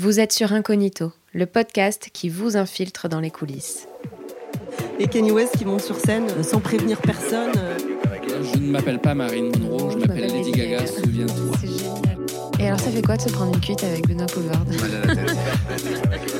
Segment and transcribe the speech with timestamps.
[0.00, 3.88] Vous êtes sur Incognito, le podcast qui vous infiltre dans les coulisses.
[5.00, 7.50] Et Kanye West qui monte sur scène euh, sans prévenir personne.
[7.56, 7.76] euh.
[8.54, 11.56] Je ne m'appelle pas Marine Monroe, je m'appelle Lady Gaga, souviens-toi.
[11.60, 12.18] C'est génial.
[12.60, 14.64] Et alors, ça fait quoi de se prendre une cuite avec Benoît Poulvard?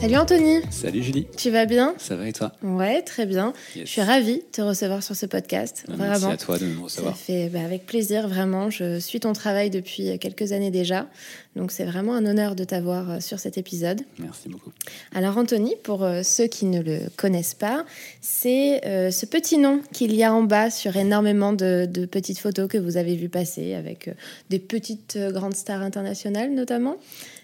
[0.00, 1.94] Salut Anthony, Salut Julie, tu vas bien?
[1.98, 2.52] Ça va et toi?
[2.62, 3.52] Ouais, très bien.
[3.74, 3.86] Yes.
[3.86, 5.84] Je suis ravie de te recevoir sur ce podcast.
[5.88, 6.34] Bah, Merci vraiment.
[6.34, 7.16] à toi de me Ça recevoir.
[7.16, 8.70] fait bah, avec plaisir, vraiment.
[8.70, 11.08] Je suis ton travail depuis quelques années déjà.
[11.56, 14.00] Donc, c'est vraiment un honneur de t'avoir euh, sur cet épisode.
[14.20, 14.70] Merci beaucoup.
[15.14, 17.84] Alors Anthony, pour euh, ceux qui ne le connaissent pas,
[18.20, 22.38] c'est euh, ce petit nom qu'il y a en bas sur énormément de, de petites
[22.38, 24.12] photos que vous avez vu passer avec euh,
[24.48, 26.96] des petites euh, grandes stars internationales notamment,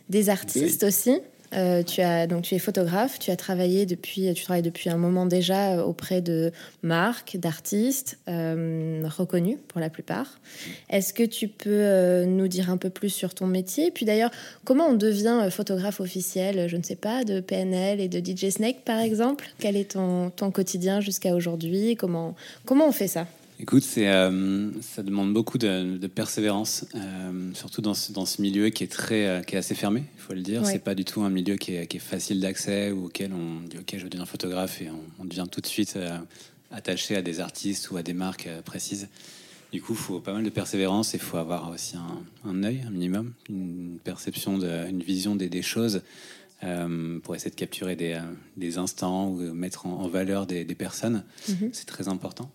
[0.08, 1.18] des artistes aussi.
[1.54, 4.96] Euh, tu as donc tu es photographe, tu as travaillé depuis tu travailles depuis un
[4.96, 10.38] moment déjà euh, auprès de marques, d'artistes euh, reconnus pour la plupart.
[10.90, 13.90] Est-ce que tu peux nous dire un peu plus sur ton métier?
[13.90, 14.30] Puis d'ailleurs,
[14.64, 18.84] comment on devient photographe officiel, je ne sais pas, de PNL et de DJ Snake
[18.84, 19.46] par exemple?
[19.58, 21.96] Quel est ton, ton quotidien jusqu'à aujourd'hui?
[21.96, 23.26] Comment, comment on fait ça?
[23.60, 28.68] Écoute, euh, ça demande beaucoup de, de persévérance, euh, surtout dans ce, dans ce milieu
[28.70, 30.62] qui est, très, euh, qui est assez fermé, il faut le dire.
[30.62, 30.72] Ouais.
[30.72, 33.60] C'est pas du tout un milieu qui est, qui est facile d'accès ou auquel on
[33.60, 35.96] dit ok, je devenir photographe et on, on devient tout de suite
[36.72, 39.08] attaché à des artistes ou à des marques précises.
[39.72, 42.64] Du coup, il faut pas mal de persévérance et il faut avoir aussi un, un
[42.64, 46.02] œil, un minimum, une perception, de, une vision des, des choses
[47.22, 48.18] pour essayer de capturer des,
[48.56, 51.22] des instants ou mettre en, en valeur des, des personnes.
[51.48, 51.70] Mhm.
[51.72, 52.50] C'est très important.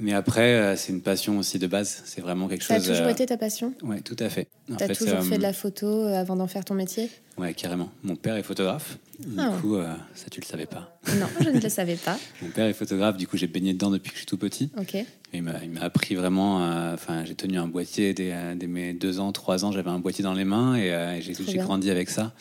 [0.00, 2.02] Mais après, euh, c'est une passion aussi de base.
[2.04, 2.88] C'est vraiment quelque Ça a chose.
[2.88, 3.72] toujours euh, été ta passion?
[3.82, 4.48] Ouais, tout à fait.
[4.66, 7.08] Tu as toujours euh, fait de la photo avant d'en faire ton métier?
[7.38, 7.90] Ouais, carrément.
[8.02, 8.98] Mon père est photographe.
[9.20, 9.52] Du Ah.
[9.60, 9.76] coup,
[10.14, 10.98] ça, tu le savais pas.
[11.20, 12.18] Non, je ne le savais pas.
[12.42, 13.16] Mon père est photographe.
[13.16, 14.70] Du coup, j'ai baigné dedans depuis que je suis tout petit.
[14.76, 14.96] Ok.
[14.96, 16.60] Et il m'a appris vraiment.
[16.64, 19.70] euh, Enfin, j'ai tenu un boîtier dès, dès mes deux ans, trois ans.
[19.70, 22.32] J'avais un boîtier dans les mains et euh, j'ai grandi avec ça,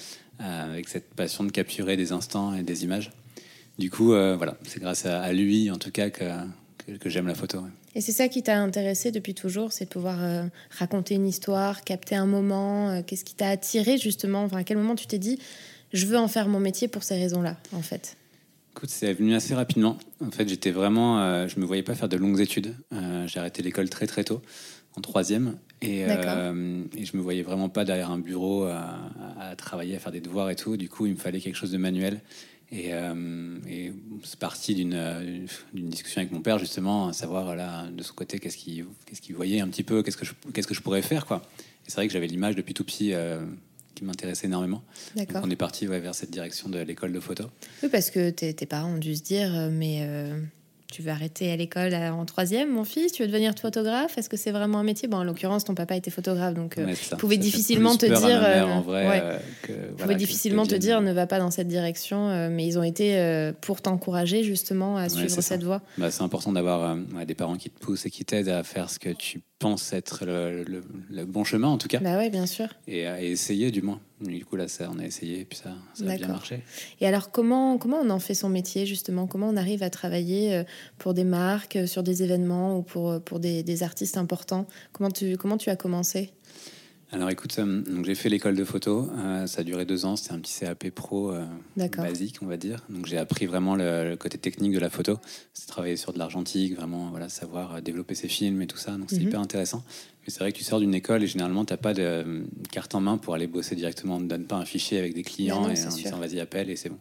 [0.41, 3.11] euh, avec cette passion de capturer des instants et des images.
[3.77, 6.23] Du coup, voilà, c'est grâce à, à lui, en tout cas, que,
[6.85, 7.59] que, que j'aime la photo.
[7.59, 7.69] ouais.
[7.95, 10.43] Et c'est ça qui t'a intéressé depuis toujours, c'est de pouvoir euh,
[10.77, 12.89] raconter une histoire, capter un moment.
[12.89, 14.43] euh, Qu'est-ce qui t'a attiré justement?
[14.43, 15.39] Enfin, À quel moment tu t'es dit,
[15.93, 18.17] je veux en faire mon métier pour ces raisons-là, en fait?
[18.75, 19.97] Écoute, c'est venu assez rapidement.
[20.19, 22.75] En fait, j'étais vraiment, euh, je me voyais pas faire de longues études.
[23.27, 24.41] J'ai arrêté l'école très très tôt,
[24.97, 28.97] en troisième, et, je me voyais vraiment pas derrière un bureau à-
[29.39, 30.75] à travailler, à faire des devoirs et tout.
[30.77, 32.21] Du coup, il me fallait quelque chose de manuel.
[32.73, 37.45] Et, euh, et c'est parti d'une euh, d'une discussion avec mon père justement, à savoir
[37.45, 40.33] voilà, de son côté qu'est-ce qu'il qu'est-ce qu'il voyait un petit peu, qu'est-ce que je,
[40.33, 41.43] que je pourrais faire quoi.
[41.85, 43.45] Et c'est vrai que j'avais l'image depuis tout petit euh,
[43.93, 44.83] qui m'intéressait énormément.
[45.15, 47.43] Donc on est parti ouais, vers cette direction de l'école de photo.
[47.83, 50.39] Oui, parce que tes, parents ont dû se dire, mais euh,
[50.93, 54.15] tu veux arrêter à l'école euh, en troisième, mon fils Tu veux devenir photographe?
[54.17, 55.07] Est-ce que c'est vraiment un métier?
[55.07, 57.15] Bon, en l'occurrence, ton papa était photographe, donc euh, Ouais, c'est ça.
[57.17, 59.19] pouvait difficilement te dire, ma mère, euh, en vrai, ouais.
[59.23, 62.67] euh, que, pouvait voilà, difficilement te dire, ne va pas dans cette direction, euh, mais
[62.67, 65.65] ils ont été euh, pour t'encourager justement à Ouais, suivre cette ça.
[65.65, 65.81] voie.
[65.97, 68.99] Bah, c'est important d'avoir des parents qui te poussent et qui t'aident à faire ce
[68.99, 72.45] que tu penses être le, le- le bon chemin, en tout cas, Bah ouais, bien
[72.45, 72.67] sûr.
[72.87, 73.99] et à essayer du moins.
[74.23, 76.63] Du coup, là, ça, on a essayé, et puis ça, ça a bien marché.
[77.01, 79.27] Et alors, comment, comment on en fait son métier, justement?
[79.27, 80.63] Comment on arrive à travailler euh,
[80.97, 84.65] pour des marques, euh, sur des événements ou pour, euh, pour des, des artistes importants?
[84.91, 86.31] Comment tu, comment tu as commencé?
[87.13, 90.15] Alors écoute, euh, donc j'ai fait l'école de photo, euh, ça a duré deux ans,
[90.15, 91.45] c'était un petit CAP pro euh,
[92.09, 92.83] basique, on va dire.
[92.89, 95.19] Donc j'ai appris vraiment le, le côté technique de la photo,
[95.53, 99.11] c'est travailler sur de l'argentique, vraiment voilà, savoir développer ses films et tout ça, donc
[99.11, 99.27] c'est Mhm.
[99.27, 99.83] hyper intéressant.
[100.25, 102.43] Mais c'est vrai que tu sors d'une école et généralement tu n'as pas de euh,
[102.71, 105.23] carte en main pour aller bosser directement, on ne donne pas un fichier avec des
[105.23, 106.99] clients Bah non, et en disant vas-y appelle et c'est bon.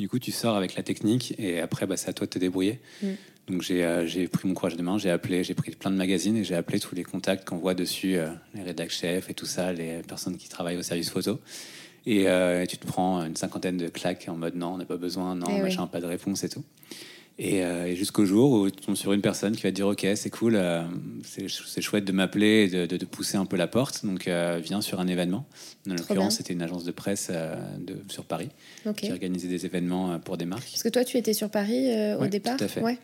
[0.00, 2.38] Du coup tu sors avec la technique et après bah, c'est à toi de te
[2.40, 2.80] débrouiller.
[3.00, 3.06] Mm.
[3.48, 5.96] Donc j'ai euh, j'ai pris mon courage de main, j'ai appelé, j'ai pris plein de
[5.96, 9.34] magazines et j'ai appelé tous les contacts qu'on voit dessus, euh, les rédac chefs et
[9.34, 11.38] tout ça, les personnes qui travaillent au service photo.
[12.06, 14.84] Et, euh, et tu te prends une cinquantaine de claques en mode non, on n'a
[14.84, 16.62] pas besoin, non, Eh machin, pas de réponse et tout.
[17.38, 19.86] Et, euh, et jusqu'au jour où tu tombes sur une personne qui va te dire
[19.86, 20.82] ok c'est cool, euh,
[21.22, 24.28] c'est chouette de m'appeler et de, de, de pousser un peu la porte, donc
[24.62, 25.46] viens sur un événement.
[25.88, 28.48] En l'occurrence c'était une agence de presse de, sur Paris
[28.96, 30.68] qui organisait des événements pour des marques.
[30.70, 32.80] Parce que toi, tu étais sur Paris au Ouais, départ tout à fait.
[32.80, 32.98] Ouais.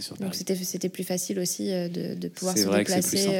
[0.00, 3.24] Sur Donc c'était plus facile aussi euh, de, de pouvoir se vrai que c'est déplacer.
[3.24, 3.36] simple.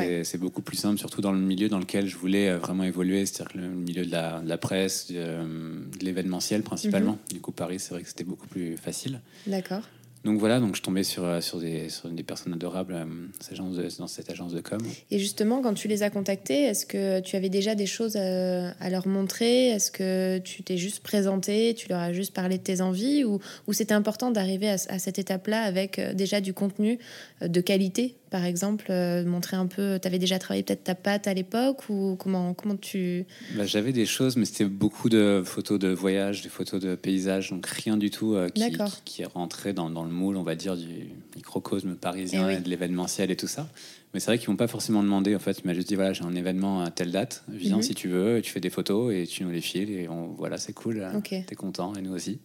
[0.00, 0.40] euh, C'est ouais.
[0.40, 3.52] beaucoup plus simple, surtout dans le milieu dans lequel je voulais euh, vraiment évoluer, c'est-à-dire
[3.52, 7.18] que le milieu de la, de la presse, de, de l'événementiel principalement.
[7.28, 7.34] Mhm.
[7.34, 9.20] Du coup, Paris, c'est vrai que c'était beaucoup plus facile.
[9.46, 9.82] D'accord.
[10.22, 14.06] Donc voilà, donc je tombais sur, euh, sur, des, sur des personnes adorables euh, dans
[14.06, 14.78] cette agence de com.
[15.10, 18.70] Et justement, quand tu les as contactés, est-ce que tu avais déjà des choses à,
[18.72, 19.68] à leur montrer?
[19.68, 23.24] Est-ce que tu t'es juste présenté, tu leur as juste parlé de tes envies?
[23.24, 26.98] Ou, ou c'était important d'arriver à, à cette étape-là avec euh, déjà du contenu
[27.40, 28.19] euh, de qualité?
[28.30, 29.98] Par exemple, euh, montrer un peu.
[30.00, 33.26] Tu avais déjà travaillé peut-être ta patte à l'époque ou comment, comment tu.
[33.56, 37.50] Bah, J'avais des choses, mais c'était beaucoup de photos de voyage, des photos de paysages,
[37.50, 40.42] donc rien du tout euh, qui, qui, qui est rentré dans, dans le moule, on
[40.44, 42.62] va dire, du microcosme parisien Eh et, oui.
[42.62, 43.68] de l'événementiel et tout ça.
[44.14, 45.34] Mais c'est vrai qu'ils m'ont pas forcément demandé.
[45.36, 47.82] En fait, il m'a juste dit voilà, j'ai un événement à telle date, viens Mhm.
[47.82, 50.28] si tu veux, et tu fais des photos et tu nous les files et on,
[50.28, 51.34] voilà, c'est cool, Ok.
[51.46, 52.40] t'es content et nous aussi.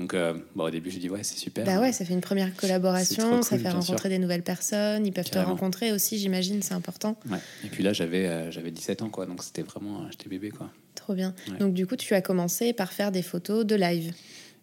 [0.00, 1.66] Donc, euh, bon, au début, j'ai dit ouais, c'est super.
[1.66, 5.28] Bah ouais, ça fait une première collaboration, ça fait rencontrer des nouvelles personnes, ils peuvent
[5.28, 5.54] Carrément.
[5.54, 7.16] te rencontrer aussi, j'imagine, c'est important.
[7.30, 7.36] Ouais.
[7.64, 9.26] Et puis là, j'avais euh, j'avais 17 ans, quoi.
[9.26, 10.70] Donc c'était vraiment, euh, j'étais bébé, quoi.
[10.94, 11.34] Trop bien.
[11.48, 11.58] Ouais.
[11.58, 14.14] Donc du coup, tu as commencé par faire des photos de live.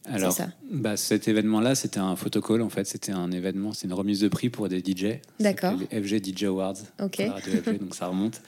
[0.06, 0.48] Alors, ça.
[0.72, 2.86] bah, cet événement-là, c'était un photocall en fait.
[2.86, 5.20] C'était un événement, c'est une remise de prix pour des DJ.
[5.40, 5.74] D'accord.
[5.92, 6.78] FG DJ Awards.
[7.02, 7.22] Ok.
[7.22, 8.42] FG, donc ça remonte.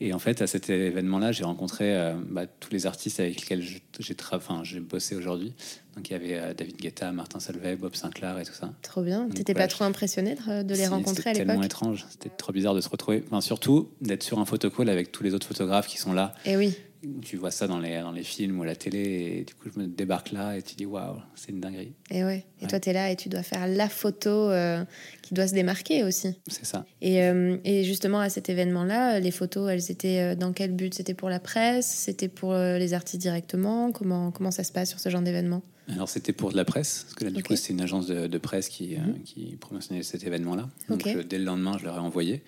[0.00, 3.62] Et en fait, à cet événement-là, j'ai rencontré euh, bah, tous les artistes avec lesquels
[3.62, 5.54] j'ai tra- enfin, bossé aujourd'hui.
[5.96, 8.74] Donc il y avait euh, David Guetta, Martin Solveig, Bob Sinclair et tout ça.
[8.82, 9.26] Trop bien.
[9.30, 12.06] T'étais pas trop impressionné de, les rencontrer à C'était tellement l'époque étrange.
[12.10, 13.24] C'était trop bizarre de se retrouver.
[13.26, 16.34] Enfin, surtout d'être sur un photocall avec tous les autres photographes qui sont là.
[16.44, 16.76] Eh oui.
[17.22, 19.38] Tu vois ça dans les, dans les films ou à la télé.
[19.40, 21.92] Et du coup, je me débarque là et tu dis waouh, c'est une dinguerie.
[22.10, 22.44] Et ouais.
[22.60, 22.68] Et Ouais.
[22.68, 24.84] toi, tu es là et tu dois faire la photo euh,
[25.22, 26.28] qui doit se démarquer aussi.
[26.48, 26.86] C'est ça.
[27.02, 30.94] Et, euh, et justement, à cet événement-là, les photos, elles étaient euh, dans quel but?
[30.94, 31.86] C'était pour la presse?
[31.86, 33.92] C'était pour les artistes directement?
[33.92, 35.62] Comment, comment ça se passe sur ce genre d'événement?
[35.88, 38.26] Alors c'était pour de la presse, parce que là du coup c'était une agence de,
[38.26, 39.22] de presse qui, euh, Mhm.
[39.22, 40.68] qui promotionnait cet événement-là.
[40.88, 42.42] Donc dès le lendemain je leur ai envoyé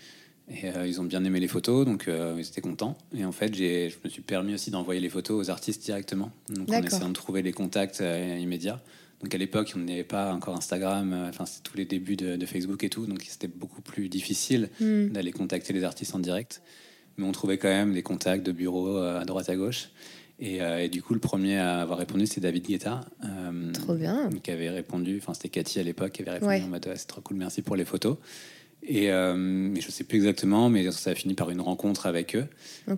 [0.51, 2.97] et euh, ils ont bien aimé les photos, donc euh, ils étaient contents.
[3.17, 6.31] Et en fait j'ai, je me suis permis aussi d'envoyer les photos aux artistes directement,
[6.51, 8.81] donc en essayant de trouver les contacts euh, immédiats.
[9.23, 12.47] Donc à l'époque on n'avait pas encore Instagram, enfin c'était tous les débuts de, de
[12.47, 15.09] Facebook et tout, donc c'était beaucoup plus difficile Hmm.
[15.09, 16.63] d'aller contacter les artistes en direct.
[17.17, 19.89] Mais on trouvait quand même des contacts de bureaux à droite à gauche.
[20.39, 23.01] Et, et du coup, le premier à avoir répondu, c'est David Guetta.
[23.73, 24.31] Trop bien.
[24.41, 26.63] Qui avait répondu, enfin c'était Cathy à l'époque qui avait répondu Ouais.
[26.63, 28.19] en mode Ouais, c'est trop cool, merci pour les photos.
[28.87, 32.35] Et euh, mais je sais plus exactement, mais ça a fini par une rencontre avec
[32.37, 32.47] eux.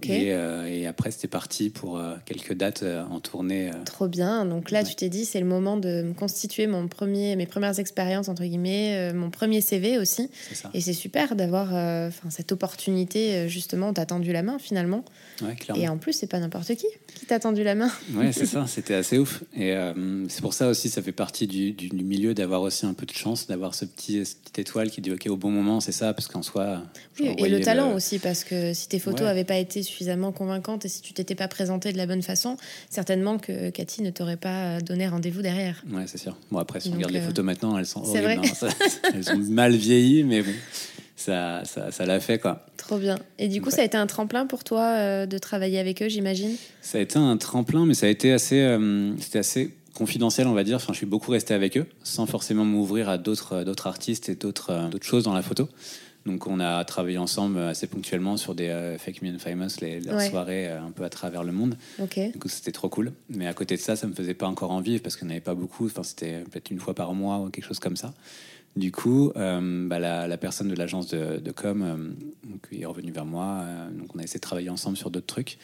[0.04, 3.70] Et, euh, et après, c'était parti pour euh, quelques dates en tournée.
[3.86, 4.44] Trop bien.
[4.44, 4.84] Donc là, Ouais.
[4.86, 8.44] tu t'es dit, c'est le moment de me constituer mon premier, mes premières expériences, entre
[8.44, 10.30] guillemets, mon premier CV aussi.
[10.74, 11.72] Et c'est super d'avoir
[12.28, 15.04] cette opportunité, justement, on t'a tendu la main finalement.
[15.42, 15.56] Ouais.
[15.76, 17.90] Et en plus, c'est pas n'importe qui qui t'a tendu la main.
[18.14, 19.42] Ouais, c'est ça, c'était assez ouf.
[19.56, 19.74] Et
[20.28, 23.06] c'est pour ça aussi, ça fait partie du, du- du milieu d'avoir aussi un peu
[23.06, 25.92] de chance, d'avoir ce petit, cette petite étoile qui dit OK, au bon moment, c'est
[25.92, 26.82] ça, parce qu'en soi.
[27.20, 29.26] Oui, et le talent aussi, parce que si tes photos Ouais.
[29.26, 32.56] n'avaient pas été suffisamment convaincantes et si tu t'étais pas présenté de la bonne façon,
[32.88, 35.84] certainement que Cathy ne t'aurait pas donné rendez-vous derrière.
[35.92, 36.36] Ouais, c'est sûr.
[36.50, 38.24] Bon, après, si on Donc, regarde les euh, photos maintenant, elles sont horribles.
[38.24, 38.36] vrai.
[38.38, 38.54] hein.
[38.54, 38.68] Ça-
[39.14, 40.52] elles sont mal vieillies, mais bon,
[41.16, 42.66] ça, ça, ça l'a fait, quoi.
[42.76, 43.18] Trop bien.
[43.38, 43.76] Et du coup, Ouais.
[43.76, 46.56] ça a été un tremplin pour toi euh, de travailler avec eux, j'imagine?
[46.80, 50.52] Ça a été un tremplin, mais ça a été assez, euh, c'était assez confidentiel, on
[50.54, 50.76] va dire.
[50.76, 54.28] Enfin, je suis beaucoup resté avec eux, sans forcément m'ouvrir à d'autres, euh, d'autres artistes
[54.28, 55.68] et d'autres, euh, d'autres choses dans la photo.
[56.26, 60.00] Donc, on a travaillé ensemble assez ponctuellement sur des euh, Fake Me and Famous, les,
[60.00, 60.28] leurs Ouais.
[60.28, 61.76] soirées euh, un peu à travers le monde.
[62.30, 63.12] Du coup, c'était trop cool.
[63.30, 65.40] Mais à côté de ça, ça me faisait pas encore en vivre parce qu'on n'avait
[65.40, 65.86] pas beaucoup.
[65.86, 68.12] Enfin, c'était peut-être une fois par mois ou quelque chose comme ça.
[68.76, 71.96] Du coup, euh, bah, la, la personne de l'agence de, de com euh,
[72.48, 73.62] donc, est revenue vers moi.
[73.64, 75.58] euh, donc, on a essayé de travailler ensemble sur d'autres trucs.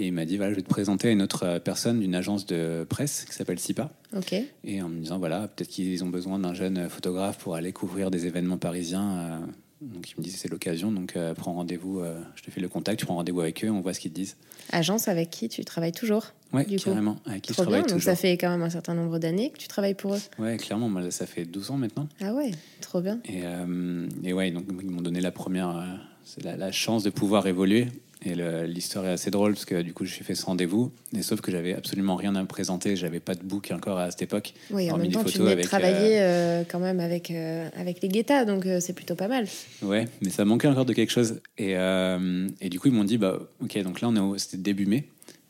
[0.00, 2.14] Et il m'a dit voilà, je vais te présenter à une autre euh, personne d'une
[2.14, 3.90] agence de presse qui s'appelle SIPA.
[4.16, 4.32] Ok.
[4.64, 8.10] Et en me disant voilà, peut-être qu'ils ont besoin d'un jeune photographe pour aller couvrir
[8.10, 9.10] des événements parisiens.
[9.18, 9.38] euh,
[9.80, 10.90] donc, il me dit c'est l'occasion.
[10.90, 12.00] Donc, euh, prends rendez-vous.
[12.00, 12.98] euh, je te fais le contact.
[12.98, 13.70] Tu prends rendez-vous avec eux.
[13.70, 14.36] On voit ce qu'ils te disent.
[14.72, 16.86] Agence avec qui tu travailles toujours Ouais, Du coup.
[16.86, 17.16] carrément.
[17.26, 17.70] Avec qui je Trop bien.
[17.72, 18.02] travaille Donc toujours.
[18.12, 20.20] ça fait quand même un certain nombre d'années que tu travailles pour eux.
[20.40, 22.08] Ouais, clairement, moi, ça fait 12 ans maintenant.
[22.20, 22.50] Ah ouais,
[22.80, 23.20] trop bien.
[23.24, 25.82] Et, euh, et ouais, donc ils m'ont donné la première, euh,
[26.24, 27.86] c'est la, la chance de pouvoir évoluer.
[28.24, 28.34] Et
[28.66, 30.90] l'histoire est assez drôle parce que du coup, je suis fait ce rendez-vous.
[31.16, 32.96] Et sauf que j'avais absolument rien à me présenter.
[32.96, 34.54] J'avais pas de book encore à cette époque.
[34.70, 38.44] Oui, en même temps, tu avec, travailler euh, quand même avec, euh, avec les Guetta,
[38.44, 39.46] donc euh, c'est plutôt pas mal.
[39.82, 41.40] Ouais, mais ça manquait encore de quelque chose.
[41.58, 44.86] Et, euh, et du coup, ils m'ont dit, bah, ok, donc là, on c'était début
[44.86, 45.04] mai.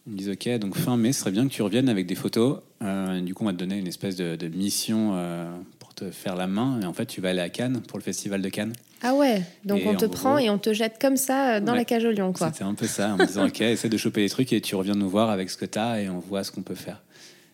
[0.07, 2.15] Ils me disent, ok, donc fin mai, ce serait bien que tu reviennes avec des
[2.15, 2.61] photos.
[2.83, 5.51] Euh, du coup, on va te donner une espèce de, de mission euh,
[5.99, 6.81] te faire la main.
[6.81, 8.73] Et en fait, tu vas aller à Cannes pour le festival de Cannes.
[9.03, 11.61] Ah ouais, donc Et on te en prend et on te jette comme ça euh,
[11.61, 11.79] dans Ouais.
[11.79, 12.51] la cage au lion, quoi.
[12.53, 14.75] C'était un peu ça, en me disant, ok, essaie de choper les trucs et tu
[14.75, 17.03] reviens nous voir avec ce que tu as et on voit ce qu'on peut faire.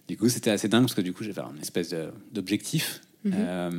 [0.09, 3.01] Du coup, c'était assez dingue parce que du coup, j'avais un espèce de- d'objectif.
[3.25, 3.33] Mhm.
[3.39, 3.71] Euh,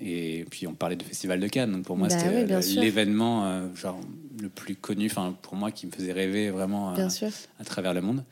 [0.00, 1.70] et puis, on parlait de Festival de Cannes.
[1.72, 2.80] Donc, pour moi, Bah c'était oui, sûr.
[2.82, 4.00] l'événement euh, genre,
[4.40, 7.28] le plus connu, enfin, pour moi, qui me faisait rêver vraiment euh, Bien sûr.
[7.60, 8.24] à travers le monde.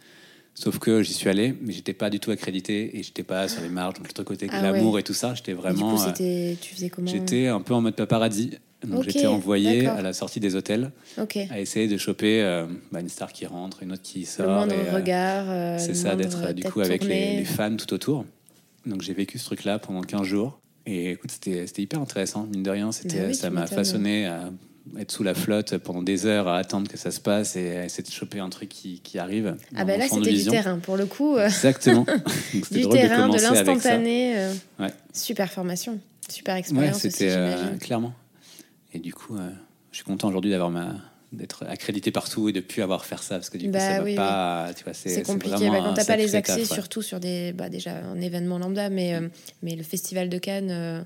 [0.61, 3.63] Sauf que j'y suis allé, mais j'étais pas du tout accrédité et j'étais pas sur
[3.63, 5.01] les marges, donc le truc côté Ah glamour ouais.
[5.01, 5.33] et tout ça.
[5.35, 5.95] J'étais Et du vraiment.
[5.95, 8.51] coup, euh, c'était, tu faisais comment J'étais un peu en mode paparazzi.
[8.87, 11.37] Donc j'étais envoyé à la sortie des hôtels Ok.
[11.51, 14.67] à essayer de choper euh, bah, une star qui rentre, une autre qui sort.
[14.67, 15.45] Le et, euh, regard.
[15.49, 18.25] euh, c'est ça, d'être du coup avec les, fans tout autour.
[18.87, 20.61] Donc j'ai vécu ce truc-là pendant 15 jours.
[20.87, 22.91] Et écoute, c'était c'était hyper intéressant, mine de rien.
[22.93, 24.51] C'était, Bah oui, ça m'a façonné à
[24.99, 27.85] être sous la flotte pendant des heures, à attendre que ça se passe et à
[27.85, 29.57] essayer de choper un truc qui, qui arrive.
[29.77, 30.79] Ah bah mon là, c'était du terrain.
[30.79, 32.07] Pour le coup, euh, Exactement.
[32.71, 34.39] Du drôle terrain, de l'instantané.
[34.39, 34.93] euh, Ouais.
[35.13, 35.99] Super formation.
[36.29, 38.13] Super Ouais, expérience aussi, c'était euh, clairement.
[38.95, 39.51] Et du coup, euh,
[39.91, 40.95] je suis content aujourd'hui d'avoir ma
[41.31, 43.99] d'être accrédité partout et de plus avoir faire ça parce que du coup Bah ça
[43.99, 46.75] va oui, pas tu vois c'est compliqué bah, quand t'as pas les accès, taf, ouais.
[46.75, 49.13] surtout sur des, bah, déjà un événement lambda, mais,
[49.63, 51.05] mais le festival de Cannes,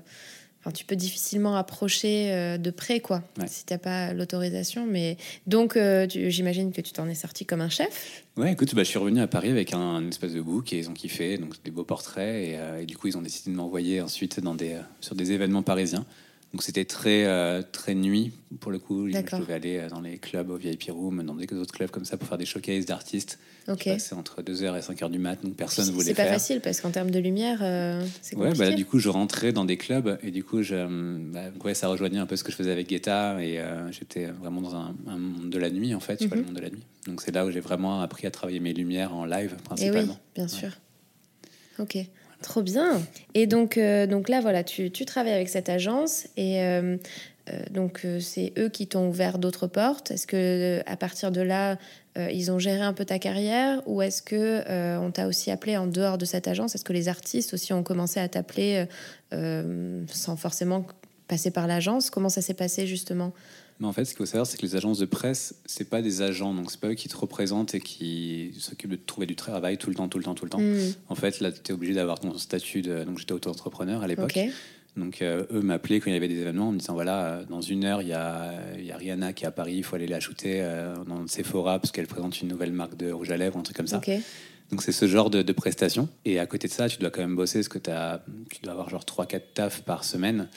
[0.63, 3.47] enfin, tu peux difficilement approcher euh, de près, quoi, Ouais.
[3.47, 4.85] si t'as pas l'autorisation.
[4.87, 8.23] Mais donc, euh, j'imagine que tu t'en es sorti comme un chef.
[8.37, 10.77] Ouais, écoute, bah, je suis revenu à Paris avec un, un espèce de book et
[10.79, 12.47] ils ont kiffé, donc des beaux portraits.
[12.49, 15.15] Et, euh, et du coup, ils ont décidé de m'envoyer ensuite dans des, euh, sur
[15.15, 16.05] des événements parisiens.
[16.53, 19.07] Donc c'était très, euh, très nuit pour le coup.
[19.09, 22.05] Je devais aller euh, dans les clubs au VIP Room, dans des autres clubs comme
[22.05, 23.39] ça pour faire des showcases d'artistes.
[23.67, 23.85] Ok.
[23.85, 26.33] passaient entre 2h et 5h du mat, donc personne ne voulait C'est pas faire.
[26.33, 28.69] facile parce qu'en termes de lumière, euh, c'est Ouais, compliqué.
[28.69, 30.75] bah, du coup, je rentrais dans des clubs et du coup, je,
[31.31, 34.25] bah, ouais, ça rejoignait un peu ce que je faisais avec Guetta et euh, j'étais
[34.27, 36.41] vraiment dans un, un monde de la nuit en fait, tu vois, Mhm.
[36.43, 36.83] le monde de la nuit.
[37.07, 39.61] Donc c'est là où j'ai vraiment appris à travailler mes lumières en live Et oui,
[39.63, 40.19] principalement.
[40.35, 40.69] bien sûr.
[41.79, 41.97] Ok,
[42.43, 43.01] trop bien.
[43.33, 46.97] Et donc, euh, donc là, voilà, tu, tu travailles avec cette agence et euh,
[47.49, 50.11] euh, donc c'est eux qui t'ont ouvert d'autres portes.
[50.11, 51.77] Est-ce que à partir de là,
[52.15, 54.61] ils ont géré un peu ta carrière ou est-ce que
[54.99, 56.75] on t'a aussi appelé en dehors de cette agence?
[56.75, 58.85] Est-ce que les artistes aussi ont commencé à t'appeler
[59.31, 60.85] sans forcément
[61.27, 62.11] passer par l'agence?
[62.11, 63.33] Comment ça s'est passé justement?
[63.79, 66.01] Mais en fait, ce qu'il faut savoir, c'est que les agences de presse, c'est pas
[66.01, 69.25] des agents, donc c'est pas eux qui te représentent et qui s'occupent de te trouver
[69.25, 70.59] du travail tout le temps, tout le temps, tout le temps.
[70.59, 73.03] Hmm, En fait, là, tu es obligé d'avoir ton statut de.
[73.03, 74.33] Donc j'étais auto-entrepreneur à l'époque.
[74.95, 77.43] Donc euh, eux m'appelaient quand il y avait des événements en me disant voilà, euh,
[77.49, 79.95] dans une heure, il y a, y a Rihanna qui est à Paris, il faut
[79.95, 83.37] aller la shooter euh, dans Sephora parce qu'elle présente une nouvelle marque de rouge à
[83.37, 83.97] lèvres, un truc comme ça.
[84.69, 86.09] Donc c'est ce genre de, de prestations.
[86.25, 88.73] Et à côté de ça, tu dois quand même bosser parce que as, tu dois
[88.73, 90.47] avoir genre 3-4 tafs par semaine.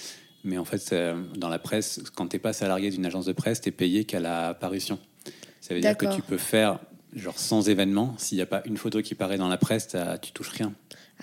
[0.45, 3.61] Mais en fait, euh, dans la presse, quand t'es pas salarié d'une agence de presse,
[3.61, 4.99] t'es payé qu'à la parution.
[5.61, 6.79] Ça veut dire que tu peux faire
[7.15, 10.33] genre sans événement, s'il n'y a pas une photo qui paraît dans la presse, tu
[10.33, 10.73] touches rien.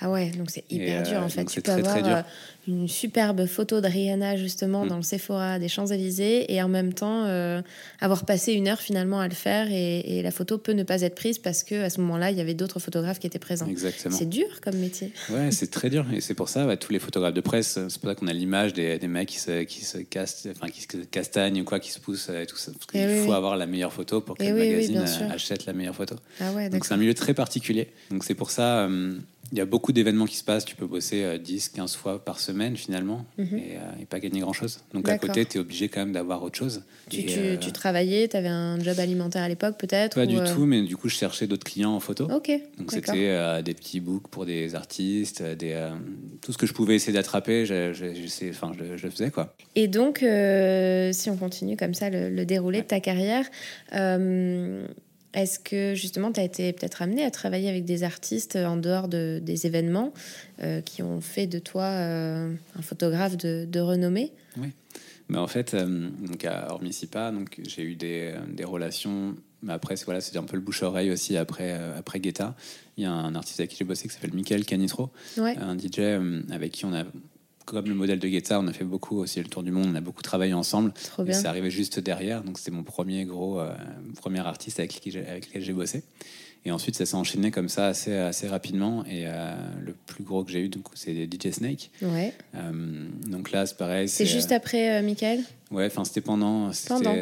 [0.02, 1.42] Ah ouais, donc c'est hyper Et, dur euh, en fait.
[1.42, 2.16] donc Tu c'est peux très, avoir très dur.
[2.18, 2.22] euh,
[2.68, 4.88] une superbe photo de Rihanna justement Mm.
[4.90, 7.62] dans le Sephora des Champs-Élysées et en même temps euh,
[8.02, 11.02] avoir passé une heure finalement à le faire et, et la photo peut ne pas
[11.02, 13.68] être prise parce que à ce moment-là il y avait d'autres photographes qui étaient présents.
[13.68, 14.18] Exactement.
[14.18, 15.12] C'est dur comme métier.
[15.30, 16.06] Ouais, c'est très dur.
[16.12, 18.34] Et c'est pour ça, ouais, tous les photographes de presse, c'est pour ça qu'on a
[18.34, 21.80] l'image des, des mecs qui se, qui se cassent, enfin, qui se castagnent ou quoi,
[21.80, 22.72] qui se poussent et tout ça.
[22.72, 23.36] Parce qu'il Eh oui, faut oui.
[23.36, 26.16] avoir la meilleure photo pour que Eh le oui, magazine euh, achète la meilleure photo.
[26.40, 27.90] Ah ouais, Donc c'est un milieu très particulier.
[28.10, 29.16] Donc c'est pour ça, euh,
[29.54, 30.66] il y a beaucoup d'événements qui se passent.
[30.66, 33.48] Tu peux bosser euh, 10, 15 fois par semaine finalement Mhm.
[33.56, 34.80] et, euh, et pas gagner grand-chose.
[34.96, 36.82] Donc à côté, tu es obligé quand même d'avoir autre chose.
[37.12, 40.24] Tu, Et, tu, euh, tu travaillais, tu avais un job alimentaire à l'époque peut-être Pas
[40.24, 42.26] ou, du euh, tout, mais du coup, je cherchais d'autres clients en photo.
[42.32, 45.92] Ok, Donc c'était euh, des petits books pour des artistes, euh, des, euh,
[46.42, 49.56] tout ce que je pouvais essayer d'attraper, je, je- enfin, je, le faisais quoi.
[49.76, 53.46] Et donc, euh, si on continue comme ça le, le déroulé de ta carrière,
[53.94, 54.88] euh,
[55.34, 59.08] est-ce que justement tu as été peut-être amené à travailler avec des artistes en dehors
[59.08, 60.14] de, des événements
[60.62, 64.32] euh, qui ont fait de toi euh, un photographe de, de renommée?
[65.30, 69.36] Mais en fait, euh, donc à Ormisipa, donc j'ai eu des, des relations.
[69.62, 72.56] Mais après, c'est- voilà, c'était un peu le bouche-oreille aussi après, euh, après Guetta.
[72.98, 75.78] Il y a un artiste avec qui j'ai bossé qui s'appelle Michael Canitro, Ouais, un
[75.78, 77.06] DJ euh, avec qui on a,
[77.66, 79.96] comme le modèle de Guetta, on a fait beaucoup aussi le tour du monde, on
[79.96, 80.94] a beaucoup travaillé ensemble.
[80.94, 83.74] trop Et c'est arrivé juste derrière, donc c'était mon premier gros, euh,
[84.18, 86.04] premier artiste avec, qui j'ai- avec lequel j'ai bossé.
[86.66, 89.04] Et ensuite, ça s'est enchaîné comme ça assez, assez rapidement.
[89.06, 89.54] Et euh,
[89.86, 91.92] le plus gros que j'ai eu, du coup, c'est DJ Snake.
[92.02, 92.34] Ouais.
[92.56, 94.08] Euh, donc là, c'est pareil.
[94.08, 95.42] C'est juste après Michael?
[95.72, 96.72] Ouais, enfin, c'était pendant.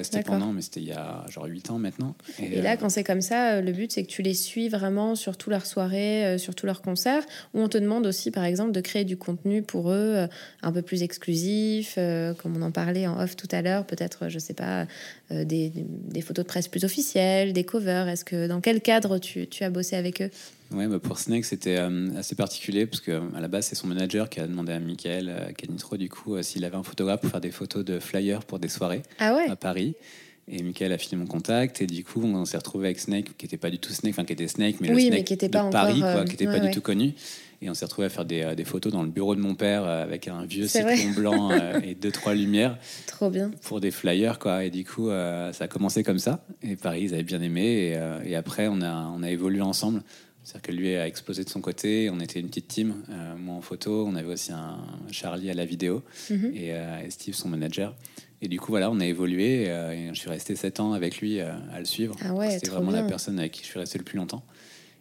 [0.04, 2.16] C'était pendant, mais c'était il y a genre 8 ans maintenant.
[2.52, 4.68] Et là, euh, quand c'est comme ça, euh, le but, c'est que tu les suis
[4.68, 8.30] vraiment sur toutes leurs soirées, euh, sur tous leurs concerts, où on te demande aussi,
[8.30, 10.28] par exemple, de créer du contenu pour eux
[10.64, 14.28] un peu plus exclusif, euh, comme on en parlait en off tout à l'heure, peut-être,
[14.28, 14.86] je sais pas,
[15.32, 18.10] euh, des, des- des photos de presse plus officielles, des covers.
[18.10, 20.30] Est-ce que dans quel cadre tu, tu as bossé avec eux?
[20.74, 23.88] Ouais, bah pour Snake, c'était euh, assez particulier parce que à la base, c'est son
[23.88, 27.22] manager qui a demandé à Michael euh, Canitro, du coup, euh, s'il avait un photographe
[27.22, 29.96] pour faire des photos de flyers pour des soirées Ah ouais à Paris.
[30.48, 33.46] Et Michael a filé mon contact et du coup, on s'est retrouvé avec Snake, qui
[33.46, 35.34] était pas du tout Snake, enfin qui était Snake, mais Oui, le mais Snake qui
[35.34, 36.70] était de pas Paris, encore, quoi, euh, qui était ouais, pas ouais.
[36.70, 37.14] du tout connu.
[37.62, 39.54] Et on s'est retrouvé à faire des, euh, des photos dans le bureau de mon
[39.54, 42.78] père euh, avec un vieux cyclone blanc euh, et deux trois lumières.
[43.06, 43.52] Trop bien.
[43.62, 47.04] pour des flyers quoi et du coup euh, ça a commencé comme ça et Paris
[47.04, 47.62] ils avaient bien aimé
[47.92, 50.02] et, euh, et après on a on a évolué ensemble
[50.44, 53.56] c'est-à-dire que lui a explosé de son côté on était une petite team euh, moi
[53.56, 54.78] en photo on avait aussi un
[55.12, 56.52] Charlie à la vidéo Mhm.
[56.56, 57.96] et, euh, et Steve son manager.
[58.42, 61.20] Et du coup voilà on a évolué euh, et je suis resté sept ans avec
[61.22, 62.16] lui à le suivre.
[62.26, 64.44] Ah ouais, c'était vraiment la personne avec qui je suis resté le plus longtemps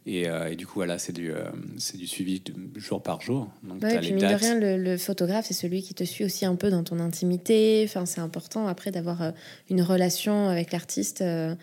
[0.07, 1.45] Et, euh, et du coup, voilà, c'est du, euh,
[1.77, 3.49] c'est du suivi de jour par jour.
[3.63, 6.05] Donc, t'as et puis les mine de rien, le, le photographe, c'est celui qui te
[6.05, 7.83] suit aussi un peu dans ton intimité.
[7.87, 9.31] Enfin, c'est important après d'avoir euh,
[9.69, 11.21] une relation avec l'artiste.
[11.21, 11.57] Ouais,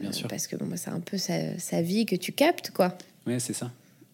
[0.00, 0.26] bien sûr.
[0.28, 2.98] Parce que bon, bah, c'est un peu sa, sa vie que tu captes, quoi.
[3.26, 3.70] Ouais, c'est ça.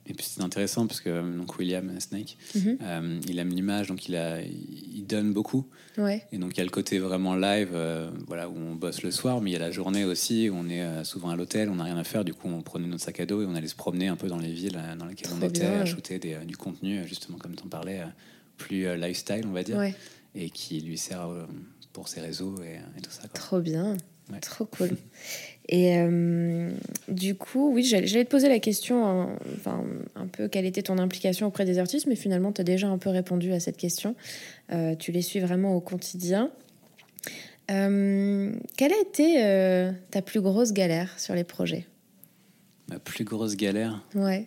[0.06, 2.78] Et puis c'est intéressant parce que euh, donc William Snake, Mhm.
[2.82, 5.66] euh, il aime l'image, donc il, a, il donne beaucoup.
[5.96, 6.22] Ouais.
[6.30, 9.10] Et donc il y a le côté vraiment live, euh, voilà, où on bosse le
[9.10, 11.76] soir, mais il y a la journée aussi, où on est souvent à l'hôtel, on
[11.76, 13.66] n'a rien à faire, du coup on prenait notre sac à dos et on allait
[13.68, 15.80] se promener un peu dans les villes dans lesquelles on était, bien.
[15.80, 18.02] à shooter des, du contenu, justement comme tu en parlais,
[18.58, 19.94] plus lifestyle, on va dire, Ouais.
[20.34, 21.28] et qui lui sert
[21.94, 23.22] pour ses réseaux et, et tout ça.
[23.22, 23.30] quoi.
[23.40, 23.96] Trop bien.
[24.42, 24.90] Trop cool.
[25.68, 26.70] Et euh,
[27.08, 29.82] du coup, oui, j'allais te poser la question, hein, enfin,
[30.14, 32.98] un peu quelle était ton implication auprès des artistes, mais finalement, tu as déjà un
[32.98, 34.14] peu répondu à cette question.
[34.72, 36.50] Euh, tu les suis vraiment au quotidien.
[37.70, 41.86] Euh, quelle a été ta plus grosse galère sur les projets?
[42.88, 44.46] Ma plus grosse galère, Ouais,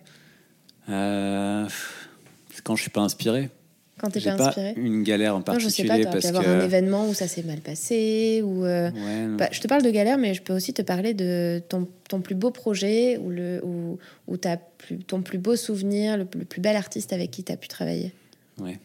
[0.86, 3.50] c'est quand je suis pas inspiré.
[3.98, 4.74] Quand t'es J'ai pas inspiré?
[4.76, 6.28] une galère en Non, je sais particulier pas, tu parce que.
[6.28, 8.64] avoir un événement où ça s'est mal passé, ou...
[8.64, 9.26] euh, Ouais.
[9.36, 12.20] Bah, je te parle de galère, mais je peux aussi te parler de ton, ton
[12.20, 16.44] plus beau projet ou, le, ou, ou ta plus, ton plus beau souvenir, le, le
[16.44, 18.12] plus bel artiste avec qui tu as pu travailler.
[18.58, 18.78] Ouais.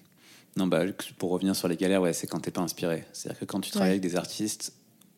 [0.58, 0.82] Non, bah,
[1.18, 3.04] pour revenir sur les galères, ouais, c'est quand t'es pas inspiré.
[3.14, 3.98] C'est-à-dire que quand tu travailles Ouais.
[3.98, 4.74] avec des artistes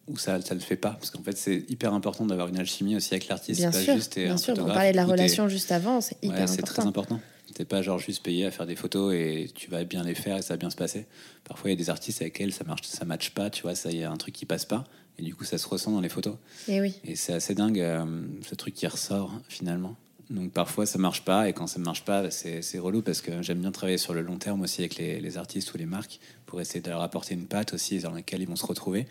[0.07, 2.95] où ça ça le fait pas, parce qu'en fait, c'est hyper important d'avoir une alchimie
[2.95, 3.59] aussi avec l'artiste.
[3.59, 4.53] Bien pas sûr, juste bien sûr.
[4.59, 7.19] On parlait de la relation juste avant, c'est Ouais, hyper c'est très important.
[7.55, 10.35] T'es pas genre juste payé à faire des photos et tu vas bien les faire
[10.35, 11.07] et ça va bien se passer.
[11.45, 13.75] Parfois, il y a des artistes avec lesquels ça marche, ça matche pas, tu vois,
[13.75, 14.83] ça y a un truc qui passe pas
[15.17, 16.35] et du coup, ça se ressent dans les photos.
[16.67, 18.05] Et oui, Et c'est assez dingue euh,
[18.45, 19.95] ce truc qui ressort finalement.
[20.29, 23.01] Donc parfois ça marche pas et quand ça ne marche pas, bah, c'est c'est relou
[23.01, 25.77] parce que j'aime bien travailler sur le long terme aussi avec les, les artistes ou
[25.77, 28.65] les marques pour essayer de leur apporter une patte aussi dans laquelle ils vont se
[28.65, 29.05] retrouver.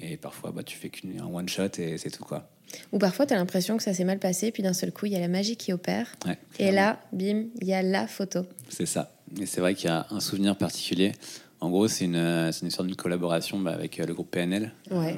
[0.00, 2.48] Et parfois bah, tu fais qu'un one shot et c'est tout quoi.
[2.92, 5.12] Ou parfois tu as l'impression que ça s'est mal passé, puis d'un seul coup, il
[5.12, 6.06] y a la magie qui opère.
[6.26, 8.40] Ouais, Et là, bim, il y a la photo.
[8.68, 9.12] C'est ça.
[9.40, 11.12] Et c'est vrai qu'il y a un souvenir particulier.
[11.60, 14.72] En gros, c'est une, euh, une histoire d'une collaboration bah, avec euh, le groupe PNL,
[14.90, 15.16] Ouais.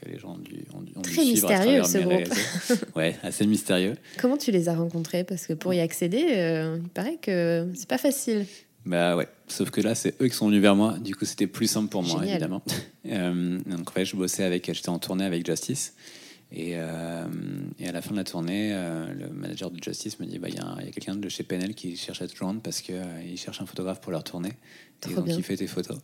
[0.00, 2.96] que les gens ont Très mystérieux, ce groupe.
[2.96, 3.96] ouais, assez mystérieux.
[4.20, 5.24] Comment tu les as rencontrés?
[5.24, 8.46] Parce que pour y accéder, euh, il paraît que c'est pas facile.
[8.86, 10.96] Bah ouais, sauf que là, c'est eux qui sont venus vers moi.
[11.00, 12.28] Du coup, c'était plus simple pour moi, Génial.
[12.36, 12.62] évidemment.
[13.06, 15.92] Euh, donc, ouais, je bossais avec, j'étais en tournée avec Justice.
[16.56, 17.26] Et, euh,
[17.80, 20.48] et à la fin de la tournée, euh, le manager de Justice me dit bah,
[20.48, 23.60] il y a, quelqu'un de chez PNL qui cherche à te joindre parce qu'il cherche
[23.60, 24.52] un photographe pour leur tournée.
[25.00, 25.36] Trop et donc, bien.
[25.36, 25.98] il fait tes photos.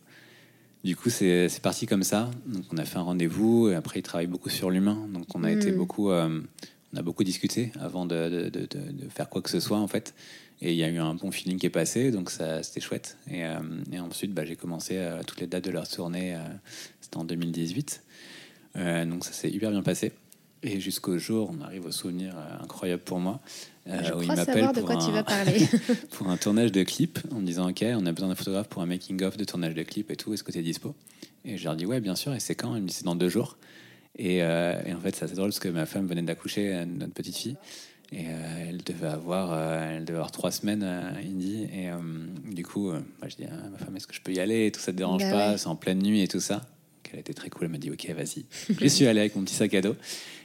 [0.83, 2.31] Du coup, c'est parti comme ça.
[2.47, 3.69] Donc, on a fait un rendez-vous.
[3.69, 5.07] Et après, il travaille beaucoup sur l'humain.
[5.13, 5.77] Donc, on a été Mm.
[5.77, 6.41] beaucoup, euh,
[6.93, 9.79] on a beaucoup discuté avant de, de- de- de- de faire quoi que ce soit,
[9.79, 10.15] en fait.
[10.63, 13.17] Et il y a eu un bon feeling qui est passé, donc ça c'était chouette.
[13.31, 13.59] Et, euh,
[13.93, 16.35] et ensuite, bah, j'ai commencé euh, toutes les dates de leur tournée.
[16.35, 16.39] euh,
[17.01, 18.03] C'était en 2018.
[18.77, 20.13] Euh, donc ça s'est hyper bien passé.
[20.63, 23.41] Et jusqu'au jour, on arrive au souvenir euh, incroyable pour moi.
[23.87, 25.59] euh, Je où il m'appelle de pour tu un- vas parler.
[26.11, 28.83] pour un tournage de clip en me disant ok on a besoin d'un photographe pour
[28.83, 30.95] un making of de tournage de clip et tout est-ce que tu es dispo?
[31.47, 32.77] Et je leur dis ouais bien sûr et c'est quand?
[32.77, 33.57] Il me dit c'est dans deux jours.
[34.19, 37.15] Et, euh, et en fait c'est assez drôle parce que ma femme venait d'accoucher notre
[37.15, 37.57] petite fille.
[38.13, 41.89] Et euh, elle devait avoir euh, elle devait avoir trois semaines à Indy et
[42.53, 44.67] du coup moi je dis à ma femme est-ce que je peux y aller?
[44.67, 45.51] Et tout ça te dérange Bah pas?
[45.53, 45.59] ouais.
[45.59, 46.57] c'est en pleine nuit et tout ça.
[46.57, 47.65] Donc, elle était très cool.
[47.65, 48.45] Elle m'a dit ok vas-y.
[48.79, 49.97] J'y suis allé avec mon petit sac à dos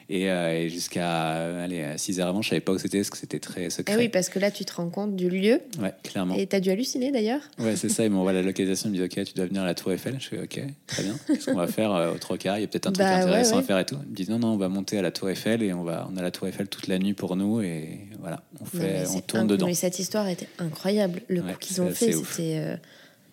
[0.09, 2.99] et, euh, et jusqu'à euh, allez, à 6 heures avant je savais pas où c'était
[2.99, 5.29] parce que c'était très secret Eh oui, parce que là, tu te rends compte du
[5.29, 5.59] lieu.
[5.81, 7.41] ouais clairement Et tu as dû halluciner d'ailleurs.
[7.59, 8.03] Ouais, c'est ça.
[8.05, 8.89] Ils m'envoient la localisation.
[8.89, 10.15] Ils me disent Ok, tu dois venir à la Tour Eiffel.
[10.19, 11.15] Je fais Ok, très bien.
[11.27, 12.57] Qu'est-ce qu'on va faire euh, au Trocard?
[12.57, 13.61] Il y a peut-être un truc Bah, intéressant ouais.
[13.63, 13.95] à faire et tout.
[14.05, 16.07] Ils me disent Non, non, on va monter à la Tour Eiffel et on, va,
[16.13, 17.61] on a la Tour Eiffel toute la nuit pour nous.
[17.61, 19.65] Et voilà, on, Non, fait, on tourne dedans.
[19.65, 21.21] Mais cette histoire était incroyable.
[21.27, 22.77] Le Ouais, coup qu'ils ont fait, c'était.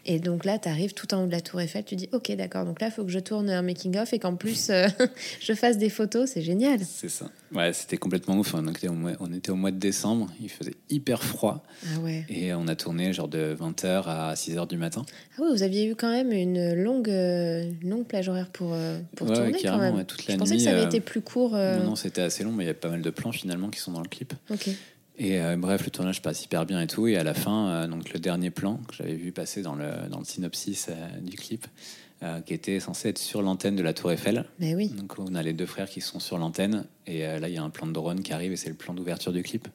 [0.04, 2.30] Et donc là, tu arrives tout en haut de la Tour Eiffel, tu dis Ok,
[2.32, 4.88] d'accord, donc là, il faut que je tourne un making-of et qu'en plus, euh,
[5.40, 6.80] je fasse des photos, c'est génial.
[6.84, 7.30] C'est ça.
[7.54, 8.54] Ouais, c'était complètement ouf.
[8.54, 10.28] On était, au mois, on était au mois de décembre.
[10.40, 11.62] Il faisait hyper froid.
[11.94, 12.24] Ah ouais.
[12.30, 15.04] Et on a tourné genre de 20h à 6h du matin.
[15.36, 18.98] Ah oui, vous aviez eu quand même une longue, euh, longue plage horaire pour, euh,
[19.16, 19.94] pour Ouais, tourner quand même.
[19.96, 21.52] ouais, toute la je pensais nuit, que ça avait euh, été plus court.
[21.52, 23.80] Non, non, c'était assez long, mais il y a pas mal de plans finalement qui
[23.80, 24.32] sont dans le clip.
[24.50, 24.70] Ok.
[25.18, 27.06] Et euh, bref, le tournage passe hyper bien et tout.
[27.06, 30.08] Et à la fin, euh, donc le dernier plan que j'avais vu passer dans le,
[30.10, 31.66] dans le synopsis euh, du clip,
[32.46, 34.44] qui était censé être sur l'antenne de la Tour Eiffel.
[34.60, 34.90] Mais oui.
[34.90, 36.84] Donc on a les deux frères qui sont sur l'antenne.
[37.04, 38.94] Et là, il y a un plan de drone qui arrive et c'est le plan
[38.94, 39.66] d'ouverture du clip.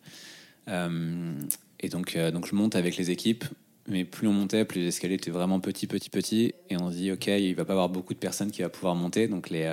[0.69, 3.43] Et donc, donc je monte avec les équipes.
[3.89, 6.53] Mais plus on montait, plus les escaliers étaient vraiment petits, petits, petits.
[6.69, 8.69] Et on se dit, OK, il va pas y avoir beaucoup de personnes qui va
[8.69, 9.27] pouvoir monter.
[9.27, 9.65] Donc les,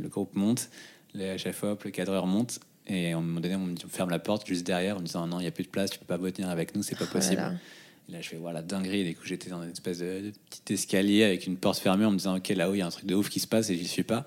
[0.00, 0.70] le groupe monte,
[1.14, 2.60] les chef op, le cadreur monte.
[2.86, 5.00] Et à un moment donné, on me dit, on ferme la porte juste derrière en
[5.00, 6.82] me disant, non, il n'y a plus de place, tu peux pas venir avec nous,
[6.82, 7.36] c'est pas là possible.
[7.36, 7.52] là.
[8.08, 9.00] Et là, je fais, voilà, dinguerie.
[9.00, 12.04] Et du coup, j'étais dans une espèce de, de petit escalier avec une porte fermée
[12.04, 13.70] en me disant, OK, là-haut, il y a un truc de ouf qui se passe
[13.70, 14.26] et j'y suis pas.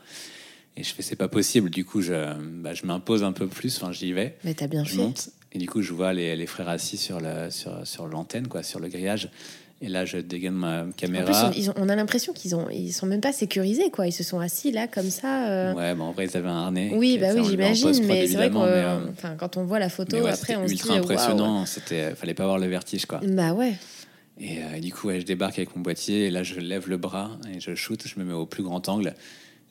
[0.75, 1.69] Et je fais, c'est pas possible.
[1.69, 2.13] Du coup, je,
[2.61, 3.77] bah, je m'impose un peu plus.
[3.77, 4.35] Enfin, j'y vais.
[4.43, 4.97] Mais t'as bien Je fait.
[4.97, 5.29] monte.
[5.53, 8.09] Et du coup, je vois les, les frères assis sur l'antenne, sur, sur
[8.49, 9.29] quoi, sur le grillage.
[9.79, 11.49] Et là, je dégaine ma caméra.
[11.49, 14.07] En plus, on a l'impression qu'ils ont, ils sont même pas sécurisés, quoi.
[14.07, 15.49] Ils se sont assis là comme ça.
[15.51, 15.73] euh.
[15.75, 16.91] Ouais, bon, en vrai, ils avaient un harnais.
[16.95, 19.89] Oui, bah oui, j'imagine, mais c'est vrai mais, euh, que, enfin, quand on voit la
[19.89, 21.03] photo, mais ouais, après, c'était on se dit, ultra waouh.
[21.03, 21.65] impressionnant.
[21.67, 23.21] C'était, fallait pas avoir le vertige, quoi.
[23.23, 23.73] Bah ouais.
[24.39, 26.89] Et, euh, et du coup, ouais, je débarque avec mon boîtier et là, je lève
[26.89, 28.01] le bras et je shoot.
[28.03, 29.13] Je me mets au plus grand angle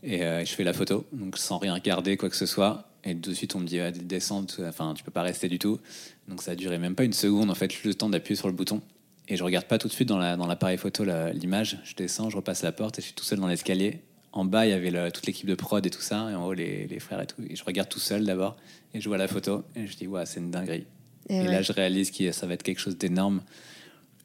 [0.04, 2.88] et euh, je fais la photo, donc sans rien regarder, quoi que ce soit.
[3.02, 5.80] Et de suite, on me dit ah, descends, enfin, tu peux pas rester du tout.
[6.28, 8.54] Donc ça a duré même pas une seconde, en fait, le temps d'appuyer sur le
[8.54, 8.80] bouton.
[9.28, 11.78] Et je regarde pas tout de suite dans la- dans l'appareil photo l'image.
[11.84, 14.00] Je descends, je repasse la porte et je suis tout seul dans l'escalier.
[14.32, 16.52] En bas, il y avait toute l'équipe de prod et tout ça, et en haut,
[16.52, 17.42] les, les frères et tout.
[17.48, 18.56] Et je regarde tout seul d'abord,
[18.92, 20.84] et je vois la photo, et je dis, ouais, c'est une dinguerie.
[21.28, 21.46] Et Et, ouais.
[21.50, 23.40] là, je réalise que ça va être quelque chose d'énorme.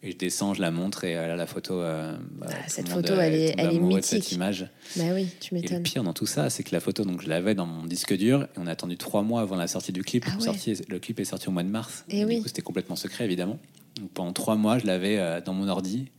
[0.03, 1.75] Et je descends, je la montre, et euh, là, la photo.
[1.79, 4.31] euh, bah, Ah, cette photo, euh, elle est- elle est de cette mythique.
[4.33, 4.67] image.
[4.97, 5.83] Bah oui, tu Et le m'étonnes.
[5.83, 8.43] pire dans tout ça, c'est que la photo, donc je l'avais dans mon disque dur,
[8.43, 10.25] et on a attendu trois mois avant la sortie du clip.
[10.27, 10.75] Ah ouais.
[10.89, 12.03] Le clip est sorti au mois de mars.
[12.09, 12.35] Eh oui.
[12.37, 13.59] Du coup, c'était complètement secret, évidemment.
[13.99, 16.10] Donc pendant trois mois, je l'avais euh, dans mon ordi.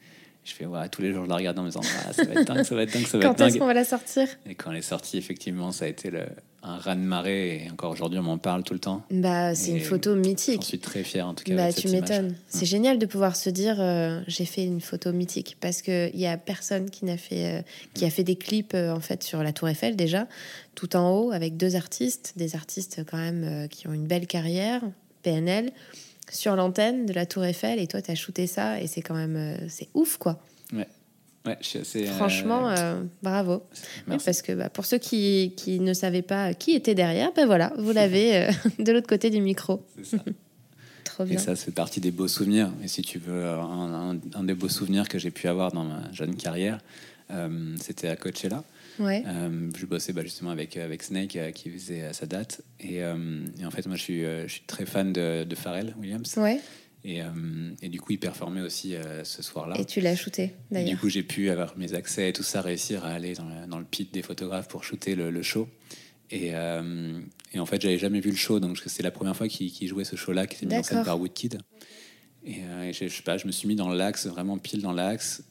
[0.45, 2.41] Je fais, ouais, tous les jours, je la regarde en me disant, ah, ça va
[2.41, 3.61] être dingue, ça va être dingue, ça va Quand être est-ce dingue.
[3.61, 4.27] qu'on va la sortir?
[4.45, 6.25] Et quand elle est sortie, effectivement, ça a été le,
[6.65, 9.05] un raz-de-marée, et encore aujourd'hui, on m'en parle tout le temps.
[9.13, 10.65] Bah, c'est une photo mythique.
[10.65, 11.55] suis très fier, en tout cas.
[11.55, 12.35] Bah, avec tu m'étonnes.
[12.49, 16.27] C'est génial de pouvoir se dire euh, j'ai fait une photo mythique parce qu'il y
[16.27, 17.63] a personne qui n'a fait euh,
[17.95, 20.27] qui a fait des clips euh, en fait sur la Tour Eiffel déjà
[20.75, 24.83] tout en haut avec deux artistes, des artistes quand même qui ont une belle carrière,
[25.23, 25.71] PNL
[26.31, 29.15] sur l'antenne de la Tour Eiffel et toi tu as shooté ça et c'est quand
[29.15, 30.41] même euh, c'est ouf quoi.
[31.45, 32.07] Ouais, je suis assez.
[32.09, 33.65] euh, Franchement euh, bravo.
[34.07, 37.47] Oui, parce que bah, pour ceux qui, qui ne savaient pas qui était derrière, ben
[37.47, 39.85] voilà, vous l'avez euh, de l'autre côté du micro.
[40.05, 40.19] Ça.
[41.05, 41.39] Trop Et bien.
[41.39, 42.71] ça, c'est partie des beaux souvenirs.
[42.85, 45.83] Et si tu veux, un, un- un des beaux souvenirs que j'ai pu avoir dans
[45.83, 46.79] ma jeune carrière,
[47.81, 48.63] c'était à Coachella.
[48.99, 49.23] Ouais.
[49.27, 52.63] Euh, je bossais bah, justement avec, avec Snake euh, qui faisait euh, sa date.
[52.81, 55.55] Et, euh, et en fait, moi, je suis, euh, je suis très fan de, de
[55.55, 56.35] Pharrell Williams.
[56.37, 56.61] Ouais.
[57.05, 57.29] Et, euh,
[57.83, 59.77] et du coup, il performait aussi euh, ce soir-là.
[59.81, 61.01] Et tu l'as shooté Et du d'ailleurs.
[61.01, 63.79] coup, j'ai pu avoir mes accès et tout ça, réussir à aller dans le, dans
[63.79, 65.69] le pit des photographes pour shooter le, le show.
[66.31, 67.21] Et, euh,
[67.53, 70.05] et en fait, j'avais jamais vu le show, donc c'est la première fois qu'il jouait
[70.05, 71.59] ce show-là, qui était mis en scène par Woodkid.
[72.45, 74.81] Et, euh, et je, je sais pas, je me suis mis dans l'axe, vraiment pile
[74.81, 75.43] dans l'axe.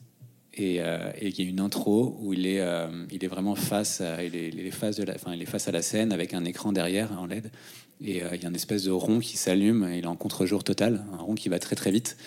[0.54, 3.56] Et euh, et il y a une intro où il est, euh, il est vraiment
[3.56, 6.44] face à, est, il est face la, il est face à la scène avec un
[6.44, 7.52] écran derrière en LED.
[8.04, 10.64] Et euh, il y a une espèce de rond qui s'allume, il est en contre-jour
[10.64, 12.18] total, un rond qui va très très vite.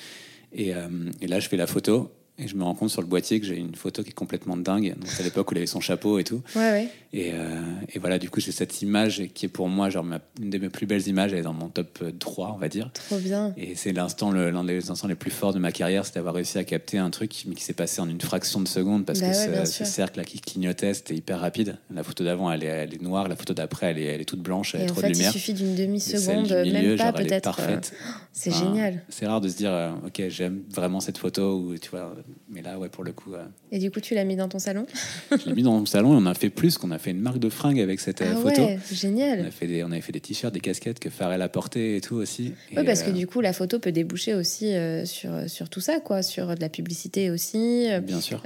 [0.52, 0.88] Et, euh,
[1.20, 3.46] et là, je fais la photo, et je me rends compte sur le boîtier que
[3.46, 4.94] j'ai une photo qui est complètement dingue.
[5.04, 6.42] C'est à l'époque où il avait son chapeau et tout.
[6.56, 6.88] Ouais, ouais.
[7.12, 7.60] Et, euh,
[7.92, 10.58] et voilà, du coup, j'ai cette image qui est pour moi genre ma- une de
[10.58, 11.32] mes plus belles images.
[11.32, 12.90] Elle est dans mon top euh, 3, on va dire.
[12.92, 13.54] Trop bien.
[13.56, 16.58] Et c'est l'instant, l'un des instants les plus forts de ma carrière, c'est d'avoir réussi
[16.58, 19.26] à capter un truc mais qui s'est passé en une fraction de seconde parce Bah
[19.30, 21.78] que ouais, ce, cercle-là qui clignotait, c'était hyper rapide.
[21.92, 24.24] La photo d'avant, elle est, elle est noire, la photo d'après, elle est, elle est
[24.24, 25.32] toute blanche, elle Et a en trop fait, de il lumière.
[25.32, 27.32] suffit d'une demi-seconde, même pas peut-être.
[27.34, 27.92] euh, parfaite.
[28.32, 29.02] C'est Enfin, génial.
[29.08, 32.12] C'est rare de se dire, euh, ok, j'aime vraiment cette photo, ou tu vois,
[32.48, 34.58] mais là, ouais, pour le coup, euh, Et du coup, tu l'as mis dans ton
[34.58, 34.86] salon
[35.30, 37.20] je l'ai mis dans mon salon et on a fait plus, qu'on a fait une
[37.20, 38.62] marque de fringues avec cette euh, Ah photo.
[38.62, 39.46] ouais, On, génial.
[39.46, 42.00] a fait des, on avait fait des t-shirts, des casquettes que Pharrell a porté et
[42.00, 42.52] tout aussi.
[42.76, 44.72] Oui, parce que euh, du coup, la photo peut déboucher aussi
[45.04, 48.42] sur, sur tout ça, quoi, sur de la publicité aussi, Bien sûr.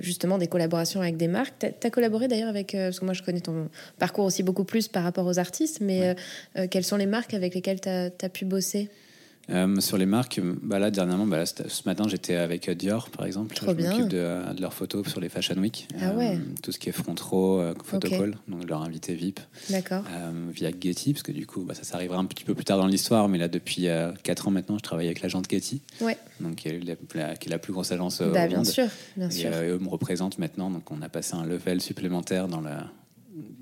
[0.00, 1.54] justement des collaborations avec des marques.
[1.80, 4.88] Tu as, collaboré d'ailleurs avec, parce que moi je connais ton parcours aussi beaucoup plus
[4.88, 6.16] par rapport aux artistes, mais
[6.70, 8.88] quelles sont les marques avec lesquelles tu as, pu bosser?
[9.50, 13.10] Euh, sur les marques, bah là dernièrement, bah là, ce matin j'étais avec euh, Dior
[13.10, 13.54] par exemple.
[13.56, 15.88] Trop je m'occupe de, euh, de leurs photos sur les Fashion Week.
[15.94, 16.38] Euh, Ah ouais.
[16.62, 19.40] tout ce qui est front row, euh, photocall, donc leur invité VIP.
[19.68, 20.04] D'accord.
[20.10, 22.64] Euh, via Getty, parce que du coup, bah, ça, ça arrivera un petit peu plus
[22.64, 23.88] tard dans l'histoire, mais là depuis
[24.22, 27.48] 4 ans maintenant, je travaille avec l'agence Getty, Ouais, donc, qui, est la, la- qui
[27.48, 28.66] est la plus grosse agence euh, au bien monde.
[28.66, 29.50] sûr, bien Et sûr.
[29.52, 32.86] euh, eux me représentent maintenant, donc on a passé un level supplémentaire dans, la,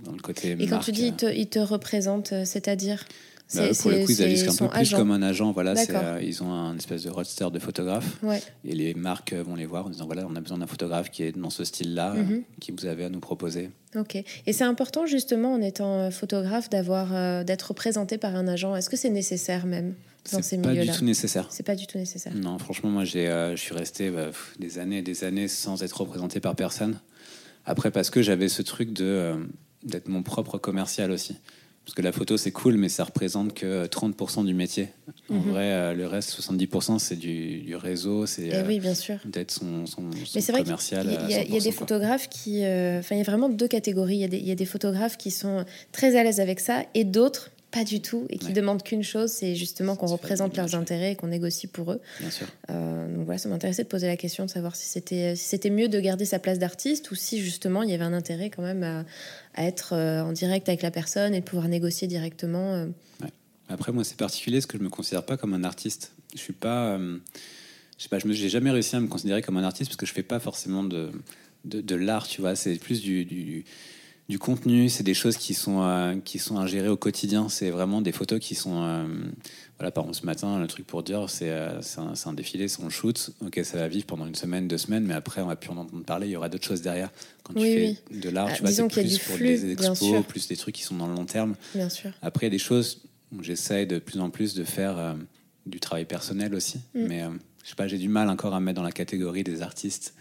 [0.04, 3.06] dans le côté Et quand tu dis ils te, ils te représentent, euh, c'est-à-dire?
[3.54, 4.96] Bah, pour le coup, ils agissent un peu plus agent.
[4.96, 5.50] comme un agent.
[5.52, 8.22] Voilà, euh, ils ont un espèce de roadster de photographes.
[8.22, 8.40] Ouais.
[8.64, 11.10] Et les marques euh, vont les voir en disant voilà, on a besoin d'un photographe
[11.10, 12.42] qui est dans ce style-là, Mhm.
[12.60, 13.70] qui vous avez à nous proposer.
[13.96, 14.14] Ok.
[14.46, 18.76] Et c'est important justement en étant euh, photographe d'avoir euh, d'être représenté par un agent.
[18.76, 19.94] Est-ce que c'est nécessaire même
[20.32, 21.46] dans ces C'est pas du milieux-là tout nécessaire.
[21.50, 22.32] C'est pas du tout nécessaire.
[22.36, 25.82] Non, franchement, moi, j'ai, euh, je suis resté bah, des années et des années sans
[25.82, 27.00] être représenté par personne.
[27.66, 29.34] Après, parce que j'avais ce truc de
[29.82, 31.38] d'être mon propre commercial aussi.
[31.84, 34.90] Parce que la photo, c'est cool, mais ça représente que 30% du métier.
[35.28, 35.50] En Mhm.
[35.50, 39.16] vrai, euh, le reste, 70%, c'est du, du réseau, c'est Eh euh, oui, bien sûr.
[39.24, 40.62] d'être son, son, son Mais c'est vrai
[41.30, 41.72] y, a- il y a 100%, des quoi.
[41.72, 42.64] photographes qui.
[42.64, 44.18] euh, Enfin, il y a vraiment deux catégories.
[44.18, 47.50] Y, il y a des photographes qui sont très à l'aise avec ça et d'autres
[47.70, 48.52] pas du tout et qui Ouais.
[48.52, 52.00] demandent qu'une chose, c'est justement qu'on représente leurs intérêts et qu'on négocie pour eux.
[52.18, 52.46] Bien sûr.
[52.70, 55.70] Euh, donc voilà, ça m'intéressait de poser la question de savoir si c'était si c'était
[55.70, 58.62] mieux de garder sa place d'artiste ou si justement il y avait un intérêt quand
[58.62, 59.04] même à,
[59.54, 62.74] à être euh, en direct avec la personne et de pouvoir négocier directement.
[62.74, 62.86] euh.
[63.68, 66.10] Après, moi, c'est particulier parce que je me considère pas comme un artiste.
[66.34, 66.96] Je suis pas.
[66.98, 67.18] euh,
[67.98, 70.06] je sais pas, je n'ai jamais réussi à me considérer comme un artiste parce que
[70.06, 71.10] je fais pas forcément de,
[71.66, 72.56] de, de l'art, tu vois.
[72.56, 73.64] C'est plus du, du,
[74.30, 77.48] du contenu, c'est des choses qui sont, euh, qui sont ingérées au quotidien.
[77.48, 78.82] C'est vraiment des photos qui sont.
[78.84, 79.04] euh,
[79.78, 82.90] voilà, par exemple, ce matin, le truc pour dire, c'est euh, un, défilé, c'est on
[82.90, 83.30] shoot.
[83.44, 85.78] Ok, ça va vivre pendant une semaine, deux semaines, mais après, on va plus en
[85.78, 86.28] entendre parler.
[86.28, 87.10] Il y aura d'autres choses derrière.
[87.42, 90.48] Quand tu Oui, fais de l'art, Ah, tu c'est plus du pour des expos, plus
[90.48, 91.56] des trucs qui sont dans le long terme.
[91.74, 92.10] Bien sûr.
[92.22, 93.02] Après, il y a des choses
[93.36, 95.14] où j'essaye de plus en plus de faire euh,
[95.66, 96.78] du travail personnel aussi.
[96.94, 97.06] Mm.
[97.08, 97.30] Mais euh,
[97.64, 100.14] je sais pas, j'ai du mal encore à me mettre dans la catégorie des artistes.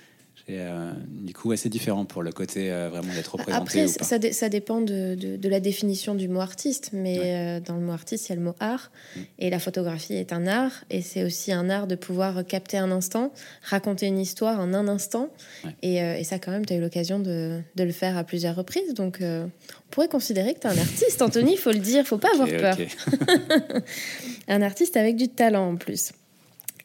[0.49, 3.93] J'ai, euh, du coup, c'est différent pour le côté euh, vraiment d'être représenté Après, ou
[3.93, 4.03] pas.
[4.03, 7.75] ça, dé- ça dépend de, de- de la définition du mot artiste, mais euh, dans
[7.75, 9.19] le mot artiste, il y a le mot art, Mm.
[9.39, 12.89] et la photographie est un art, et c'est aussi un art de pouvoir capter un
[12.91, 13.31] instant,
[13.63, 15.29] raconter une histoire en un instant,
[15.65, 15.75] Ouais.
[15.83, 18.55] et, et ça, quand même, tu as eu l'occasion de, de le faire à plusieurs
[18.55, 19.49] reprises, donc on
[19.91, 22.47] pourrait considérer que tu es un artiste, Anthony, il faut le dire, faut pas avoir
[22.47, 22.75] peur.
[24.47, 26.12] Un artiste avec du talent en plus.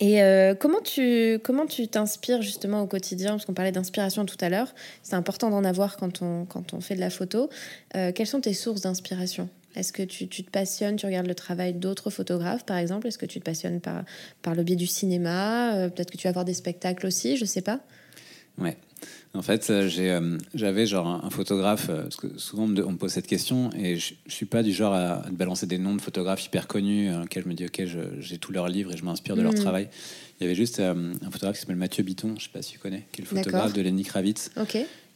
[0.04, 3.30] Et euh, comment tu comment tu t'inspires justement au quotidien?
[3.30, 4.74] Parce qu'on parlait d'inspiration tout à l'heure.
[5.02, 7.48] C'est important d'en avoir quand on, quand on fait de la photo.
[7.96, 9.48] Euh, quelles sont tes sources d'inspiration?
[9.74, 13.06] Est-ce que tu, tu te passionnes, tu regardes le travail d'autres photographes par exemple?
[13.06, 14.04] Est-ce que tu te passionnes par,
[14.42, 15.74] par le biais du cinéma?
[15.74, 17.80] Euh, Peut-être que tu vas voir des spectacles aussi, je sais pas.
[18.58, 18.76] Ouais.
[19.34, 22.86] En fait, euh, euh, j'avais genre un, un photographe, euh, parce que souvent on me,
[22.86, 25.32] on me pose cette question, et je, je suis pas du genre à, à te
[25.34, 27.82] balancer des noms de photographes hyper connus, euh, auxquels je me dis, ok,
[28.20, 29.58] j'ai tous leurs livres et je m'inspire de leur Mhm.
[29.58, 29.88] travail.
[30.40, 32.72] Il y avait juste euh, un photographe qui s'appelle Mathieu Biton, je sais pas si
[32.72, 34.50] tu connais, qui est le photographe de Lenny Kravitz,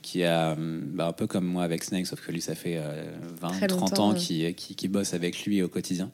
[0.02, 3.04] qui a, bah, un peu comme moi avec Snake, sauf que lui, ça fait euh,
[3.40, 4.18] 20, Très 30 longtemps, ans ouais.
[4.18, 6.10] qu'il qui, qui bosse avec lui au quotidien.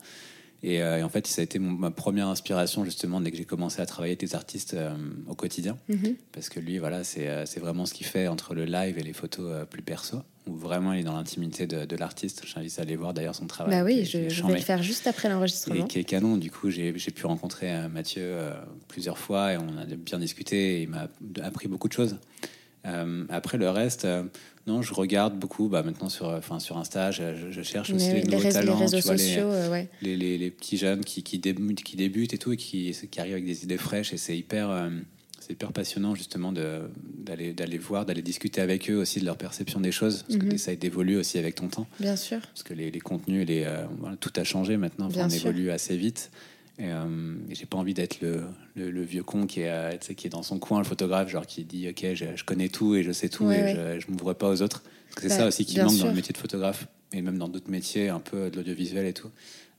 [0.66, 3.36] Et, euh, et en fait, ça a été mon- ma première inspiration, justement, dès que
[3.36, 4.94] j'ai commencé à travailler avec des artistes euh,
[5.28, 5.76] au quotidien.
[5.90, 6.14] Mhm.
[6.32, 9.02] Parce que lui, voilà, c'est euh, c'est vraiment ce qu'il fait entre le live et
[9.02, 12.44] les photos euh, plus perso, où vraiment il est dans l'intimité de, de l'artiste.
[12.46, 13.74] J'invite à aller voir d'ailleurs son travail.
[13.78, 15.86] Bah oui, est- je, vais le faire juste après Et l'enregistrement.
[15.86, 16.38] qui est canon.
[16.38, 18.34] Du coup, j'ai pu rencontrer Mathieu
[18.88, 20.78] plusieurs fois et on a bien discuté.
[20.78, 21.08] Et il m'a
[21.42, 22.16] appris beaucoup de choses.
[23.28, 24.06] Après le reste,
[24.66, 25.68] non, je regarde beaucoup.
[25.68, 28.46] Bah, maintenant sur, euh, enfin, sur Insta, je, je- cherche aussi les les, nouveaux réseaux,
[28.60, 28.76] les talents.
[28.76, 29.88] réseaux tu vois, les- sociaux, euh, ouais.
[30.02, 33.44] les, petits jeunes qui, qui, débutent, qui débutent et tout, et qui, qui arrivent avec
[33.44, 34.12] des idées fraîches.
[34.12, 34.88] Et c'est hyper, euh,
[35.40, 39.80] c'est hyper passionnant, justement, d'aller d'aller voir, d'aller discuter avec eux aussi de leur perception
[39.80, 40.22] des choses.
[40.28, 40.48] Parce Mhm.
[40.52, 41.86] que ça d'évoluer aussi avec ton temps.
[42.00, 42.40] bien sûr.
[42.40, 43.84] Parce que les, les contenus, les, euh,
[44.20, 45.06] tout a changé maintenant.
[45.06, 45.46] Enfin, on sûr.
[45.48, 46.30] évolue assez vite.
[46.78, 48.42] Et, euh, et j'ai pas envie d'être le,
[48.74, 51.46] le, le vieux con qui est, euh, qui est dans son coin, le photographe, genre
[51.46, 53.94] qui dit Ok, je, je connais tout et je sais tout Ouais, et ouais.
[53.98, 54.82] je, je m'ouvre pas aux autres.
[55.10, 57.38] Parce que c'est Bah, ça aussi qui manque dans le métier de photographe et même
[57.38, 59.30] dans d'autres métiers, un peu de l'audiovisuel et tout,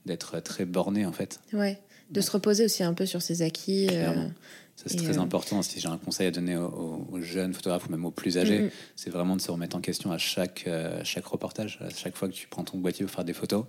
[0.06, 1.40] d'être très borné en fait.
[1.52, 1.78] Ouais.
[2.10, 3.88] De se reposer aussi un peu sur ses acquis.
[3.90, 4.28] euh.
[4.76, 5.62] Ça, c'est très euh, important.
[5.62, 9.08] Si j'ai un conseil à donner aux, jeunes photographes ou même aux plus âgés, c'est
[9.10, 11.78] vraiment de se remettre en question à chaque, euh, chaque reportage.
[11.80, 13.64] À chaque fois que tu prends ton boîtier pour faire des photos,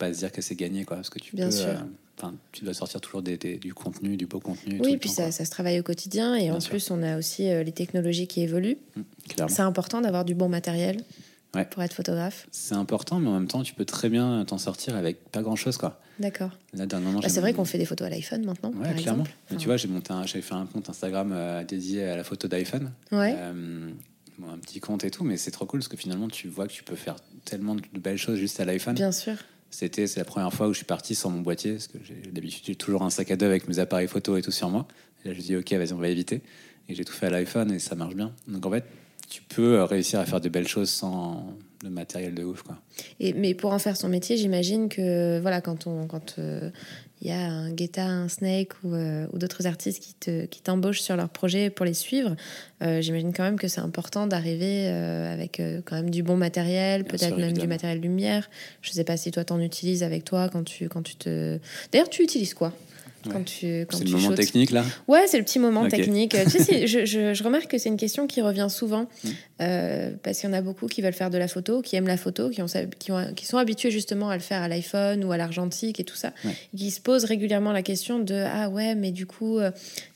[0.00, 0.96] pas se dire que c'est gagné, quoi.
[0.96, 1.52] Parce que tu Bien peux.
[1.52, 1.68] sûr.
[1.68, 1.74] euh,
[2.22, 4.76] Enfin, tu dois sortir toujours des, des- du contenu, du beau contenu.
[4.76, 6.68] tout Oui, puis temps, ça, se travaille au quotidien et Bien en sûr.
[6.72, 8.76] plus on a aussi euh, les technologies qui évoluent.
[8.94, 9.00] Mm.
[9.48, 11.02] C'est important d'avoir du bon matériel
[11.54, 11.64] Ouais.
[11.64, 12.46] pour être photographe.
[12.52, 15.56] C'est important, mais en même temps, tu peux très bien t'en sortir avec pas grand
[15.56, 15.98] chose, quoi.
[16.18, 16.50] D'accord.
[16.74, 18.94] Là, dernièrement, Bah, j'ai- c'est vrai qu'on fait des photos à l'iPhone maintenant, Ouais, par
[18.96, 19.22] clairement.
[19.24, 19.30] exemple.
[19.50, 22.22] Mais tu vois, j'ai monté, un- j'avais fait un compte Instagram euh, dédié à la
[22.24, 22.92] photo d'iPhone.
[23.12, 23.34] Ouais.
[23.34, 23.90] Euh,
[24.38, 26.68] bon, un petit compte et tout, mais c'est trop cool parce que finalement, tu vois
[26.68, 28.94] que tu peux faire tellement de belles choses juste à l'iPhone.
[28.94, 29.36] Bien sûr.
[29.70, 32.30] C'était c'est la première fois où je suis parti sans mon boîtier parce que j'ai-
[32.30, 34.86] d'habitude toujours un sac à dos avec mes appareils photo et tout sur moi.
[35.24, 36.42] Et là je dis ok vas-y on va éviter
[36.88, 38.34] et j'ai tout fait à l'iPhone et ça marche bien.
[38.48, 38.84] Donc en fait
[39.28, 42.78] tu peux euh, réussir à faire de belles choses sans le matériel de ouf quoi.
[43.20, 46.70] Et, mais pour en faire son métier, j'imagine que voilà, quand on quand euh,
[47.22, 50.62] il y a un Guetta, un Snake ou, euh, ou d'autres artistes qui te qui
[50.62, 52.34] t'embauchent sur leur projet pour les suivre,
[52.82, 57.02] euh, j'imagine quand même que c'est important d'arriver euh, avec quand même du bon matériel,
[57.02, 58.48] Bien peut-être sûr, même du matériel lumière.
[58.80, 61.58] Je sais pas si toi t'en utilises avec toi quand tu quand tu te.
[61.92, 62.72] D'ailleurs, tu utilises quoi?
[63.24, 63.44] Quand Ouais.
[63.44, 64.84] tu quand C'est le moment technique là.
[65.08, 66.36] Ouais, c'est le petit moment technique.
[66.50, 69.28] Tu sais, je, je- je remarque que c'est une question qui revient souvent Mm.
[69.62, 72.06] euh, parce qu'il y en a beaucoup qui veulent faire de la photo, qui aiment
[72.06, 72.66] la photo, qui, ont,
[72.98, 76.04] qui, ont- qui sont habitués justement à le faire à l'iPhone ou à l'argentique et
[76.04, 76.52] tout ça, Ouais.
[76.76, 79.70] qui se posent régulièrement la question de ah ouais, mais du coup, euh,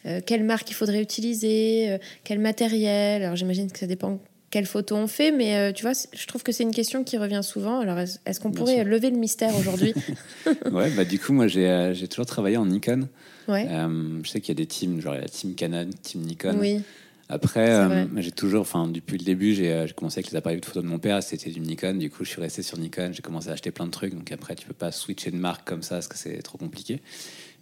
[0.06, 3.22] euh, quelle marque il faudrait utiliser, euh, quel matériel?
[3.22, 4.18] Alors j'imagine que ça dépend
[4.54, 7.18] quelle photo on fait, mais euh, tu vois, je trouve que c'est une question qui
[7.18, 7.80] revient souvent.
[7.80, 8.84] Alors est-ce qu'on pourrait sûr.
[8.84, 9.92] lever le mystère aujourd'hui?
[10.70, 13.08] Ouais bah du coup moi j'ai euh, j'ai toujours travaillé en Nikon.
[13.48, 13.66] Ouais.
[13.68, 16.56] Euh, je sais qu'il y a des teams genre la team Canon, team Nikon.
[16.60, 16.82] Oui,
[17.28, 20.82] Après, j'ai toujours, enfin, depuis le début, j'ai j'ai commencé avec les appareils de photo
[20.82, 21.94] de mon père, c'était du Nikon.
[21.94, 24.14] Du coup, je suis resté sur Nikon, j'ai commencé à acheter plein de trucs.
[24.14, 27.00] Donc après, tu peux pas switcher de marque comme ça parce que c'est trop compliqué.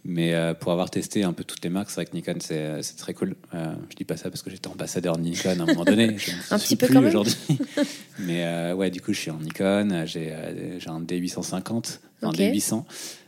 [0.05, 2.83] Mais euh, pour avoir testé un peu toutes les marques, c'est vrai que Nikon, c'est
[2.83, 3.35] c'est très cool.
[3.53, 6.17] Euh, je dis pas ça parce que j'étais ambassadeur de Nikon à un moment donné.
[6.17, 7.35] Je Un petit peu plus quand aujourd'hui.
[8.19, 10.03] Mais euh, ouais, du coup, je suis en Nikon.
[10.05, 12.35] J'ai euh, j'ai un D850, un Ok.
[12.35, 12.83] D800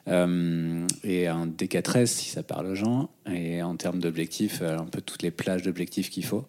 [0.07, 3.09] euh, et un D4S si ça parle aux gens.
[3.31, 6.45] Et en termes d'objectifs, euh, un peu toutes les plages d'objectifs qu'il faut.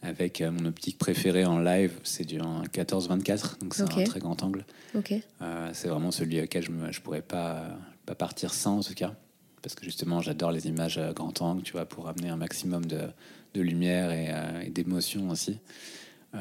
[0.00, 4.40] Avec euh, mon optique préférée en live, c'est du 14-24, donc c'est un très grand
[4.44, 4.64] angle.
[4.94, 5.12] Ok.
[5.42, 7.64] Euh, c'est vraiment celui auquel je ne pourrais pas,
[8.06, 9.14] pas partir sans, en tout cas.
[9.62, 12.84] Parce que justement, j'adore les images à grand angle, tu vois, pour amener un maximum
[12.86, 13.00] de,
[13.54, 15.58] de lumière et, euh, et d'émotion aussi.
[16.34, 16.38] Euh,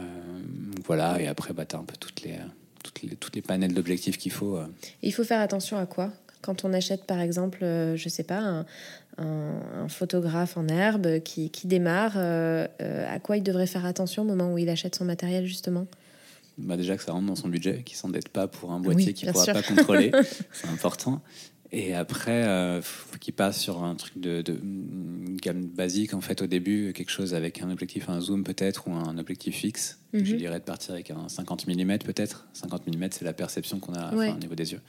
[0.85, 2.37] voilà, et après, bah, tu as un peu toutes les,
[2.83, 4.57] toutes les, toutes les panels d'objectifs qu'il faut.
[4.57, 4.67] euh.
[5.01, 6.11] Il faut faire attention à quoi?
[6.41, 8.65] Quand on achète, par exemple, je sais pas, un,
[9.17, 14.21] un- un photographe en herbe qui, qui démarre, euh, à quoi il devrait faire attention
[14.23, 15.87] au moment où il achète son matériel, justement?
[16.59, 19.07] Bah, déjà que ça rentre dans son budget, qu'il ne s'endette pas pour un boîtier
[19.07, 19.53] Oui, qu'il ne pourra sûr.
[19.53, 20.11] pas contrôler.
[20.53, 21.21] c'est important.
[21.73, 26.21] Et après, euh, faut qu'il passe sur un truc de, de une gamme basique en
[26.21, 29.99] fait au début, quelque chose avec un objectif, un zoom peut-être ou un objectif fixe.
[30.13, 30.23] Mhm.
[30.23, 32.47] Je dirais de partir avec un 50 mm peut-être.
[32.53, 34.29] 50 mm, c'est la perception qu'on a Ouais.
[34.31, 34.79] au niveau des yeux.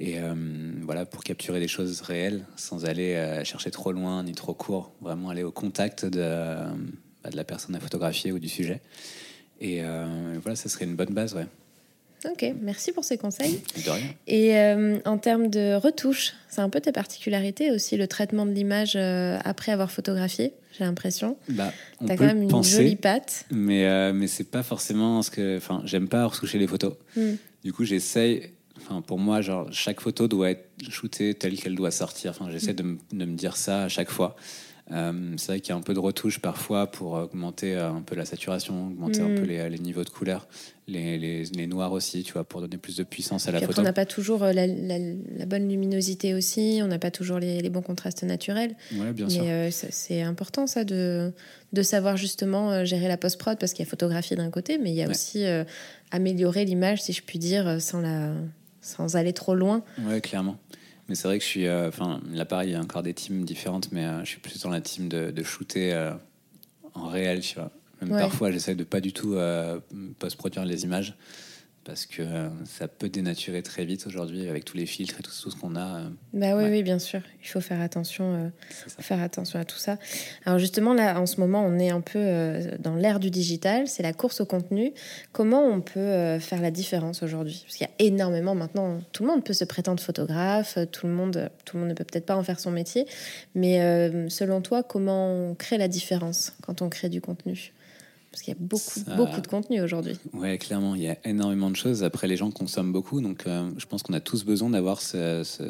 [0.00, 0.34] Et euh,
[0.82, 4.94] voilà, pour capturer des choses réelles sans aller euh, chercher trop loin ni trop court,
[5.02, 6.66] vraiment aller au contact de, euh,
[7.22, 8.80] bah, de la personne à photographier ou du sujet.
[9.60, 11.46] Et voilà, ça serait une bonne base, ouais.
[12.30, 13.60] Ok, merci pour ces conseils.
[13.84, 14.06] De rien.
[14.26, 18.52] Et euh, en termes de retouches, c'est un peu tes particularités aussi, le traitement de
[18.52, 21.36] l'image euh, après avoir photographié, j'ai l'impression.
[21.50, 23.44] Bah, on T'as peut quand même le une penser, jolie patte.
[23.50, 25.56] mais, euh, mais c'est pas forcément ce que.
[25.58, 26.94] Enfin, j'aime pas retoucher les photos.
[27.16, 27.34] Hmm.
[27.62, 28.50] Du coup, j'essaye.
[28.78, 32.30] Enfin, pour moi, genre, chaque photo doit être shootée telle qu'elle doit sortir.
[32.32, 32.76] Enfin, j'essaie Mm.
[32.76, 34.34] de, me- de me dire ça à chaque fois.
[34.92, 38.02] Euh, c'est vrai qu'il y a un peu de retouche parfois pour augmenter euh, un
[38.02, 39.34] peu la saturation, augmenter un Mm.
[39.36, 40.46] peu les, les niveaux de couleur,
[40.88, 43.64] les, les, les noirs aussi, tu vois, pour donner plus de puissance à la Puis
[43.64, 43.80] après, photo.
[43.80, 47.38] on n'a pas toujours euh, la, la- la bonne luminosité aussi, on n'a pas toujours
[47.38, 48.76] les, bons contrastes naturels.
[48.94, 49.42] Ouais, bien sûr.
[49.44, 51.32] Mais euh, c'est important ça de,
[51.72, 54.96] de savoir justement gérer la post-prod parce qu'il y a photographie d'un côté, mais il
[54.96, 55.10] y a Ouais.
[55.12, 55.64] aussi euh,
[56.10, 58.34] améliorer l'image, si je puis dire, sans, la,
[58.82, 59.82] sans aller trop loin.
[60.06, 60.58] Ouais, clairement.
[61.08, 61.66] Mais c'est vrai que je suis.
[61.66, 64.40] euh, Enfin, là, pareil, il y a encore des teams différentes, mais euh, je suis
[64.40, 66.12] plus dans la team de, de shooter euh,
[66.94, 67.70] en réel, tu vois.
[68.00, 68.18] Même Ouais.
[68.18, 69.78] parfois, j'essaie de pas du tout euh,
[70.18, 71.14] post-produire les images
[71.84, 75.30] parce que euh, ça peut dénaturer très vite aujourd'hui avec tous les filtres et tout,
[75.30, 76.00] tout ce qu'on a.
[76.00, 76.70] euh, Bah oui, Ouais.
[76.70, 77.20] oui, bien sûr.
[77.42, 78.48] Il faut faire attention, euh,
[79.00, 79.98] faire attention à tout ça.
[80.46, 82.18] Alors justement, là, en ce moment, on est un peu
[82.78, 83.86] dans l'ère du digital.
[83.86, 84.92] C'est la course au contenu.
[85.32, 87.60] Comment on peut faire la différence aujourd'hui?
[87.64, 89.00] Parce qu'il y a énormément maintenant.
[89.12, 90.78] Tout le monde peut se prétendre photographe.
[90.92, 93.06] Tout le monde, tout le monde ne peut peut-être pas en faire son métier.
[93.54, 93.78] Mais
[94.28, 97.72] selon toi, comment on crée la différence quand on crée du contenu?
[98.34, 100.18] Parce qu'il y a beaucoup, Ça- beaucoup de contenu aujourd'hui.
[100.32, 102.02] Ouais, clairement, il y a énormément de choses.
[102.02, 105.42] Après, les gens consomment beaucoup, donc euh, je pense qu'on a tous besoin d'avoir ce,
[105.44, 105.62] ce,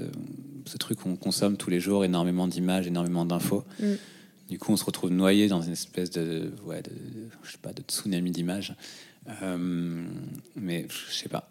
[0.64, 3.64] ce truc qu'on consomme tous les jours, énormément d'images, énormément d'infos.
[3.80, 3.84] Mm.
[4.48, 6.90] Du coup, on se retrouve noyé dans une espèce de, ouais, de,
[7.42, 8.74] je sais pas, de tsunami d'images.
[9.42, 10.04] Euh,
[10.56, 11.50] mais je sais pas.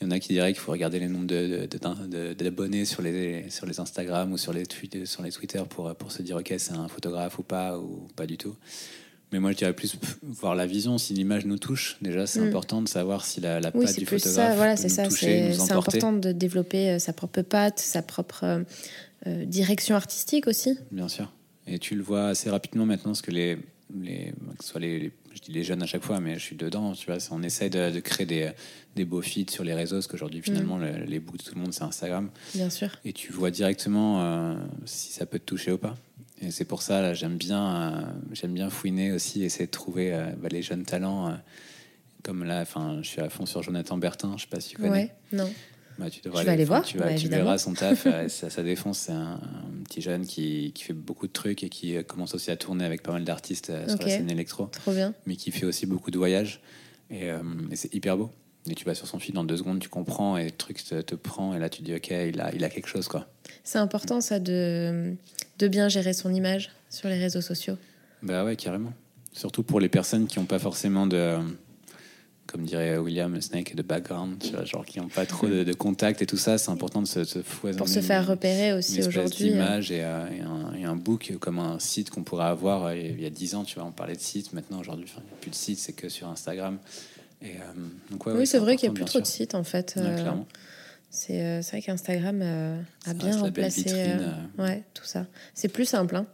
[0.00, 2.86] Il y en a qui diraient qu'il faut regarder les nombres de- de- de- d'abonnés
[2.86, 4.64] sur les, sur les Instagram ou sur les,
[5.04, 8.26] sur les Twitter pour, pour se dire, OK, c'est un photographe ou pas, ou pas
[8.26, 8.56] du tout.
[9.32, 11.96] Mais moi, je dirais plus voir la vision, si l'image nous touche.
[12.02, 12.48] Déjà, c'est Mm.
[12.48, 14.56] important de savoir si la, la patte du plus photographe ça.
[14.56, 15.06] Voilà, peut nous ça.
[15.08, 18.62] toucher, C'est important de développer euh, sa propre patte, sa propre euh,
[19.28, 20.76] euh, direction artistique aussi.
[20.90, 21.32] Bien sûr.
[21.68, 23.56] Et tu le vois assez rapidement maintenant, parce que les,
[24.02, 26.40] les, que ce soit les, les- je dis les jeunes à chaque fois, mais je
[26.40, 28.50] suis dedans, tu vois, on essaie de, de créer des,
[28.96, 30.82] des beaux feeds sur les réseaux, parce qu'aujourd'hui, finalement, Mm.
[30.82, 32.30] le- les bouts de tout le monde, c'est Instagram.
[32.56, 32.88] Bien sûr.
[33.04, 34.54] Et tu vois directement euh,
[34.86, 35.96] si ça peut te toucher ou pas.
[36.42, 40.14] Et c'est pour ça, là, j'aime bien, euh, j'aime bien fouiner aussi, essayer de trouver
[40.14, 41.28] euh, bah, les jeunes talents.
[41.28, 41.34] euh,
[42.22, 44.76] comme là, enfin, je suis à fond sur Jonathan Bertin, je sais pas si tu
[44.76, 44.90] connais.
[44.90, 45.52] Ouais, non.
[45.98, 48.48] Bah, tu devrais Je vais aller voir, Tu, vas- bah, tu verras son taf, ça,
[48.50, 48.98] ça défonce.
[49.00, 52.50] C'est un, un petit jeune qui, qui fait beaucoup de trucs et qui commence aussi
[52.50, 55.14] à tourner avec pas mal d'artistes sur la scène électro, Trop bien.
[55.26, 56.60] mais qui fait aussi beaucoup de voyages.
[57.10, 58.30] Et, euh, et c'est hyper beau.
[58.70, 61.00] Et tu vas sur son fil dans deux secondes, tu comprends et le truc te,
[61.00, 61.54] te prend.
[61.54, 63.26] Et là, tu dis, OK, il a, il a quelque chose, quoi.
[63.64, 65.14] C'est important ça de,
[65.58, 67.76] de bien gérer son image sur les réseaux sociaux.
[68.22, 68.92] Bah ouais, carrément.
[69.32, 71.36] Surtout pour les personnes qui n'ont pas forcément de,
[72.46, 75.72] comme dirait William Snake, de background, tu vois, genre qui n'ont pas trop de, de
[75.72, 76.58] contact et tout ça.
[76.58, 79.50] C'est important de se, se foisonner Pour se faire une- repérer une aussi aujourd'hui.
[79.50, 82.86] euh, d'image et, euh, et un, et un book comme un site qu'on pourrait avoir
[82.86, 85.22] euh, il y a 10 ans, tu vois, on parlait de site, maintenant aujourd'hui, il
[85.22, 86.78] n'y a plus de site, c'est que sur Instagram.
[87.42, 87.60] Et, euh,
[88.10, 89.94] donc, ouais, oui, c'est vrai qu'il n'y a plus trop de sites en fait.
[89.96, 90.16] Euh,
[91.10, 95.26] c'est euh, c'est vrai qu'Instagram euh, a bien remplacé vitrine, euh, ouais, tout ça.
[95.54, 96.16] C'est plus simple.
[96.16, 96.26] hein.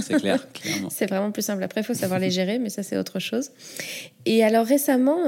[0.00, 0.88] C'est clair, clairement.
[0.90, 1.62] C'est vraiment plus simple.
[1.62, 3.50] Après, il faut savoir les gérer, mais ça, c'est autre chose.
[4.24, 5.18] Et alors récemment,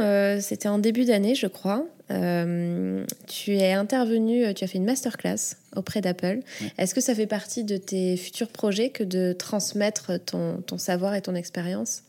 [0.40, 6.00] c'était en début d'année, je crois, tu es intervenu, tu as fait une masterclass auprès
[6.00, 6.40] d'Apple.
[6.78, 11.14] Est-ce que ça fait partie de tes futurs projets que de transmettre ton, ton savoir
[11.16, 12.04] et ton expérience?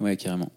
[0.00, 0.50] Ouais, carrément.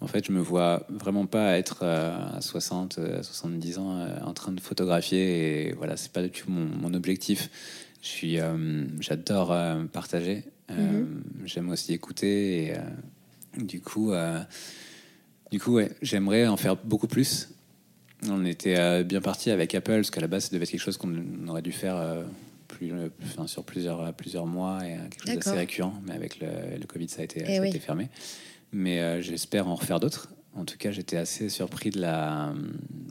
[0.00, 4.60] En fait, je me vois vraiment pas être à 60, 70 ans en train de
[4.60, 7.50] photographier et voilà, c'est pas du tout mon, mon objectif.
[8.00, 8.38] Je suis,
[9.00, 9.56] j'adore
[9.92, 10.44] partager.
[10.70, 11.06] Mm-hmm.
[11.46, 12.74] J'aime aussi écouter et
[13.56, 14.40] du coup, euh,
[15.50, 17.48] du coup ouais, j'aimerais en faire beaucoup plus.
[18.28, 20.80] On était euh, bien parti avec Apple, parce qu'à la base, ça devait être quelque
[20.80, 22.24] chose qu'on aurait dû faire euh,
[22.66, 22.92] plus,
[23.22, 25.94] enfin, sur plusieurs, plusieurs mois et quelque chose d'assez récurrent.
[26.04, 28.08] Mais avec le, le Covid, ça a été, eh ça a été fermé.
[28.72, 30.28] Mais j'espère en refaire d'autres.
[30.54, 32.52] En tout cas, j'étais assez surpris de la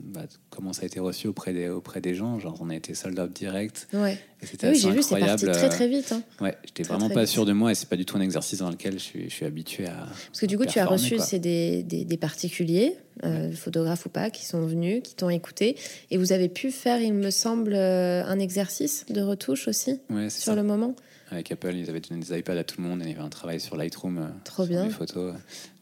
[0.08, 2.38] bah, comment ça a été reçu auprès des auprès des gens.
[2.38, 3.88] Genre, on a été sold out direct.
[3.92, 4.18] Ouais.
[4.42, 6.12] oui, j'ai vu, c'est parti très très vite.
[6.12, 6.22] Hein.
[6.40, 8.70] Ouais, j'étais vraiment pas sûr de moi et c'est pas du tout un exercice dans
[8.70, 10.06] lequel je suis, je suis habitué à.
[10.26, 14.10] Parce que du coup, tu as reçu c'est des, des, des, particuliers, euh, photographes ou
[14.10, 15.76] pas, qui sont venus, qui t'ont écouté
[16.10, 20.54] et vous avez pu faire, il me semble, euh, un exercice de retouche aussi sur
[20.54, 20.94] le moment?
[21.30, 23.22] Avec Apple, ils avaient donné des iPads à tout le monde et il y avait
[23.22, 24.18] un travail sur Lightroom.
[24.18, 24.84] Euh, Trop bien.
[24.84, 25.34] Les photos.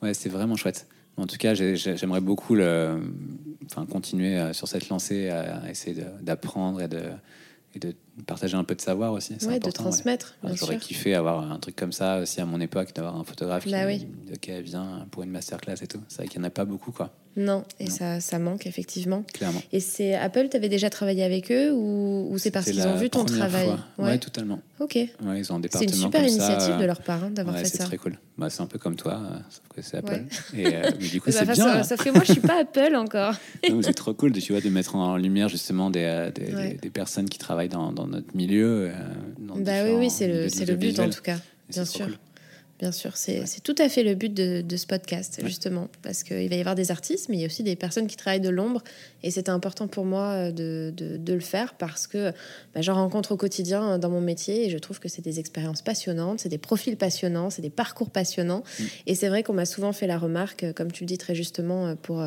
[0.03, 0.87] Ouais, c'est vraiment chouette.
[1.17, 3.01] En tout cas, j'aimerais beaucoup le,
[3.65, 7.03] enfin, continuer euh, sur cette lancée, à essayer d'apprendre et de,
[7.77, 7.95] et de
[8.27, 9.35] partager un peu de savoir aussi.
[9.47, 10.35] Ouais, de transmettre.
[10.55, 13.95] J'aurais kiffé avoir un truc comme ça aussi à mon époque, d'avoir un photographe bah
[13.95, 14.07] qui
[14.51, 14.63] oui.
[14.63, 16.01] vient pour une masterclass et tout.
[16.09, 17.13] C'est vrai qu'il n'y en a pas beaucoup, quoi.
[17.37, 19.23] Non, et Ça, ça manque effectivement.
[19.35, 19.61] Clairement.
[19.71, 22.97] Et c'est Apple, tu avais déjà travaillé avec eux ou, ou c'est parce qu'ils ont
[22.97, 23.69] vu ton travail
[23.99, 24.19] Oui, ouais.
[24.19, 24.61] totalement.
[24.81, 24.95] Ok.
[24.95, 27.79] Ouais, ils ont un C'est une super initiative de leur part hein, d'avoir fait ça.
[27.79, 28.19] C'est très cool.
[28.39, 30.25] Bah, c'est un peu comme toi, euh, sauf que c'est Apple.
[30.55, 31.83] Et, euh, mais du coup, c'est bien.
[31.83, 33.35] Sauf que moi, je suis pas Apple encore.
[33.83, 36.91] c'est trop cool de, tu vois, de mettre en lumière justement des, euh, des, des,
[36.91, 38.91] personnes qui travaillent dans, dans notre milieu.
[39.39, 41.39] bah oui, oui, c'est le, le but en tout cas,
[41.71, 42.09] bien sûr.
[42.79, 46.47] Bien sûr, c'est tout à fait le but de, de ce podcast, justement, parce qu'il
[46.51, 48.51] va y avoir des artistes, mais il y a aussi des personnes qui travaillent de
[48.51, 48.83] l'ombre,
[49.23, 52.33] et c'est important pour moi euh, de, de, de, le faire parce que
[52.75, 55.41] bah, j'en rencontre au quotidien euh, dans mon métier, et je trouve que c'est des
[55.41, 58.85] expériences passionnantes, c'est des profils passionnants, c'est des parcours passionnants, mm.
[59.07, 61.35] et c'est vrai qu'on m'a souvent fait la remarque, euh, comme tu le dis très
[61.35, 62.23] justement pour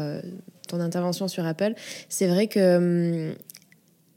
[0.67, 1.73] ton intervention sur Apple,
[2.09, 3.35] c'est vrai que hum,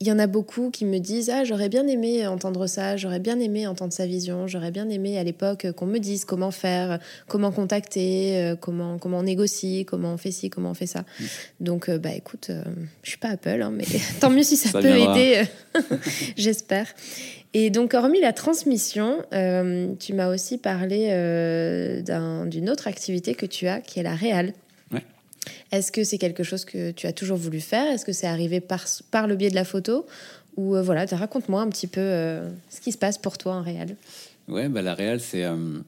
[0.02, 3.20] il y en a beaucoup qui me disent Ah, j'aurais bien aimé entendre ça, j'aurais
[3.20, 6.98] bien aimé entendre sa vision, j'aurais bien aimé à l'époque qu'on me dise comment faire,
[7.28, 11.02] comment contacter, euh, comment, comment on négocie, comment on fait ci, comment on fait ça.
[11.02, 11.24] Mm.
[11.60, 12.64] Donc, euh, bah écoute, euh,
[13.04, 13.84] je suis pas Apple, hein, mais
[14.20, 15.44] tant mieux si ça, peut aider,
[16.36, 16.88] j'espère.
[17.54, 21.10] Et donc, hormis la transmission, tu m'as aussi parlé
[22.50, 24.52] d'une autre activité que tu as, qui est la réal.
[25.72, 27.90] Est-ce que c'est quelque chose que tu as toujours voulu faire?
[27.90, 30.06] Est-ce que c'est arrivé par, par le biais de la photo?
[30.56, 33.62] Ou euh, voilà, raconte-moi un petit peu euh, ce qui se passe pour toi en
[33.62, 33.96] réel.
[34.48, 35.44] Ouais, bah, la réal, c'est.
[35.44, 35.78] Euh,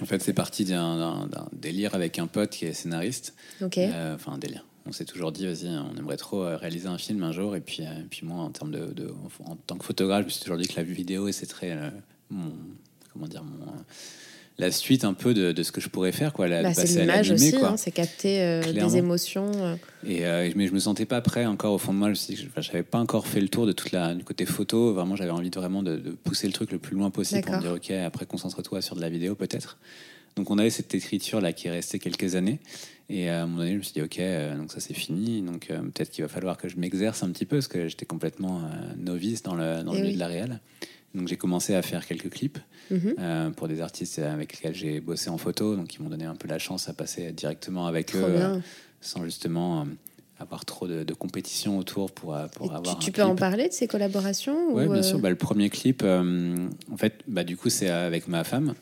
[0.00, 3.34] en fait, c'est parti d'un délire avec un pote qui est scénariste.
[3.60, 3.78] Ok.
[4.14, 4.64] Enfin, un délire.
[4.86, 7.56] On s'est toujours dit, vas-y, on aimerait trop réaliser un film un jour.
[7.56, 9.12] Et puis, puis moi, en termes de, de,
[9.44, 11.76] en tant que photographe, je me suis toujours dit que la vidéo, c'est très
[12.30, 12.52] mon,
[13.12, 13.66] comment dire, mon,
[14.58, 17.00] la suite un peu de, de, ce que je pourrais faire quoi la, bah, c'est
[17.00, 19.76] l'image aussi hein, c'est capter euh, des émotions euh.
[20.04, 22.82] et euh, mais je me sentais pas prêt encore au fond de moi je n'avais
[22.82, 24.92] pas encore fait le tour de toute la du côté photo.
[24.94, 27.60] Vraiment j'avais envie de vraiment de, pousser le truc le plus loin possible pour me
[27.60, 29.78] dire ok après concentre-toi sur de la vidéo peut-être.
[30.36, 32.60] Donc on avait cette écriture là qui est restée quelques années.
[33.10, 34.20] Et à un moment donné je me suis dit ok
[34.58, 35.42] donc ça c'est fini.
[35.42, 38.62] Donc peut-être qu'il va falloir que je m'exerce un petit peu parce que j'étais complètement
[38.96, 40.60] novice dans le dans le milieu de la réelle
[41.14, 42.58] donc j'ai commencé à faire quelques clips
[42.90, 43.14] mhm.
[43.18, 46.34] euh, pour des artistes avec lesquels j'ai bossé en photo, donc ils m'ont donné un
[46.34, 48.58] peu la chance à passer directement avec eux, euh,
[49.00, 49.84] sans justement euh,
[50.38, 52.98] avoir trop de, compétition autour pour, pour avoir.
[52.98, 55.18] Tu, tu peux en parler de ces collaborations Oui, bien sûr.
[55.18, 58.74] Bah, le premier clip, en fait, bah, du coup, c'est avec ma femme,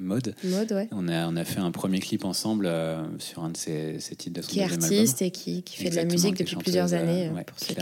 [0.00, 0.34] Mode.
[0.44, 0.88] Mode ouais.
[0.92, 2.72] On a, on a fait un premier clip ensemble
[3.18, 5.96] sur un de ces, titres de son Qui est artiste et qui, qui fait de
[5.96, 7.80] la musique depuis plusieurs années, pour ceux qui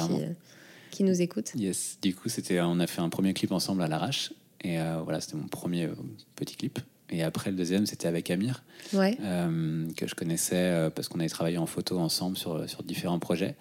[0.93, 1.53] qui nous écoutent.
[1.57, 4.32] Yes, du coup, c'était, on a fait un premier clip ensemble à l'arrache.
[4.62, 5.95] Et euh, voilà, c'était mon premier euh,
[6.36, 6.78] petit clip.
[7.11, 8.62] Et après, le deuxième, c'était avec Amir,
[8.93, 9.18] ouais.
[9.20, 13.57] euh, que je connaissais parce qu'on avait travaillé en photo ensemble sur, sur différents projets.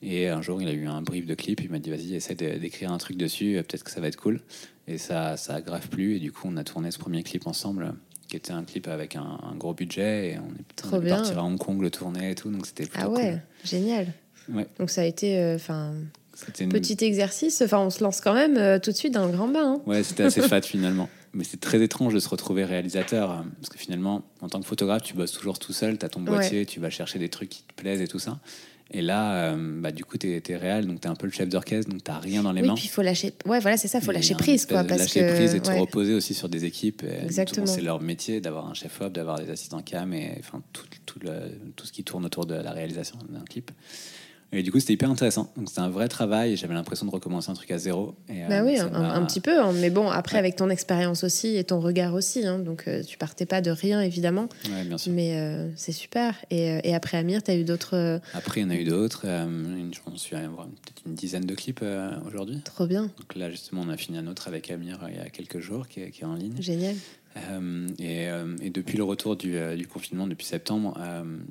[0.00, 1.60] Et un jour, il a eu un brief de clip.
[1.62, 4.40] Il m'a dit Vas-y, essaie d'écrire un truc dessus, peut-être que ça va être cool.
[4.86, 6.16] Et ça, ça a grave plu.
[6.16, 7.94] Et du coup, on a tourné ce premier clip ensemble,
[8.28, 10.32] qui était un clip avec un, gros budget.
[10.32, 12.50] Et on est, on parti à Hong Kong le tourner et tout.
[12.50, 14.14] Donc c'était plutôt Ah ouais, génial.
[14.48, 14.66] Ouais.
[14.78, 15.52] Donc ça a été.
[15.54, 15.94] enfin
[16.68, 19.48] Petit exercice, enfin on se lance quand même euh, tout de suite dans le grand
[19.48, 19.74] bain.
[19.74, 19.82] Hein.
[19.86, 21.08] Ouais, c'était assez fat finalement.
[21.32, 24.66] Mais c'est très étrange de se retrouver réalisateur, euh, parce que finalement, en tant que
[24.66, 27.48] photographe, tu bosses toujours tout seul, tu as ton boîtier, tu vas chercher des trucs
[27.48, 28.38] qui te plaisent et tout ça.
[28.90, 31.32] Et là, euh, bah, du coup, tu es, réel, donc tu es un peu le
[31.32, 32.74] chef d'orchestre, donc tu rien dans les oui, mains.
[32.74, 33.32] puis il faut lâcher.
[33.46, 34.66] Ouais, voilà, c'est ça, il faut lâcher prise.
[34.66, 35.34] Quoi, parce lâcher que...
[35.34, 37.02] prise et te reposer aussi sur des équipes.
[37.02, 37.66] Exactement.
[37.66, 41.32] C'est leur métier d'avoir un chef-op, d'avoir des assistants cam et enfin, tout, tout, le,
[41.74, 43.72] tout ce qui tourne autour de la réalisation d'un clip.
[44.56, 45.52] Et du coup, c'était hyper intéressant.
[45.56, 48.14] Donc, c'était un vrai travail et j'avais l'impression de recommencer un truc à zéro.
[48.28, 49.60] Et, euh, Bah oui, un, petit peu.
[49.60, 49.72] hein.
[49.80, 50.38] Mais bon, après, Ouais.
[50.38, 52.46] avec ton expérience aussi et ton regard aussi.
[52.46, 52.58] hein.
[52.58, 54.48] donc, euh, tu partais pas de rien, évidemment.
[54.70, 55.12] Ouais, bien sûr.
[55.12, 56.36] Mais euh, c'est super.
[56.50, 58.20] Et, et après Amir, tu as eu d'autres.
[58.32, 59.24] Après, il y en a eu d'autres.
[59.26, 61.84] Une- on suis voir peut-être une dizaine de clips
[62.26, 62.60] aujourd'hui.
[62.64, 63.02] trop bien.
[63.02, 65.88] Donc là, justement, on a fini un autre avec Amir il y a quelques jours
[65.88, 66.54] qui est, qui est en ligne.
[66.60, 66.94] Génial.
[67.36, 70.96] Euh, et, euh, et depuis le retour du, euh, du confinement, depuis septembre,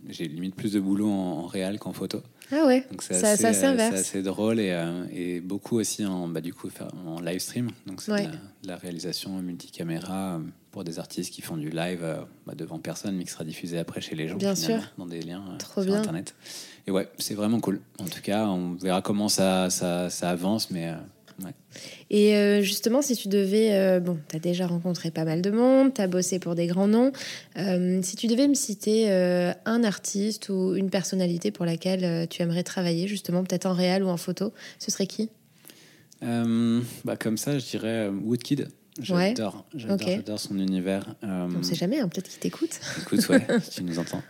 [0.09, 2.21] j'ai limite plus de boulot en, en réel qu'en photo.
[2.51, 3.93] Ah ouais, Donc c'est assez, euh, s'inverse.
[3.95, 6.69] c'est assez drôle et, euh, et beaucoup aussi en, bah, du coup,
[7.07, 7.69] en live stream.
[7.87, 8.21] Donc c'est Ouais.
[8.23, 10.39] de, la, de la réalisation multicaméra euh,
[10.71, 12.05] pour des artistes qui font du live
[12.45, 14.35] bah, devant personne, mais qui sera diffusé après chez les gens.
[14.37, 14.79] Bien sûr.
[14.97, 15.99] Dans des liens Trop sur bien.
[16.01, 16.35] Internet.
[16.87, 17.79] Et ouais, c'est vraiment cool.
[17.99, 20.93] En tout cas, on verra comment ça, ça, ça avance, mais
[21.43, 21.51] ouais.
[22.09, 23.73] Et euh, justement, si tu devais.
[23.73, 26.67] euh, bon, tu as déjà rencontré pas mal de monde, tu as bossé pour des
[26.67, 27.11] grands noms.
[27.57, 32.63] Euh, si tu devais me citer un artiste ou une personnalité pour laquelle tu aimerais
[32.63, 35.29] travailler, justement, peut-être en réel ou en photo, ce serait qui?
[36.21, 38.11] Bah, comme ça, je dirais euh,
[39.09, 39.33] Ouais.
[39.35, 41.15] J'adore, j'adore, son univers.
[41.23, 42.79] Euh, On sait jamais, hein, peut-être qu'il t'écoute.
[43.01, 44.21] Écoute, ouais, tu nous entends.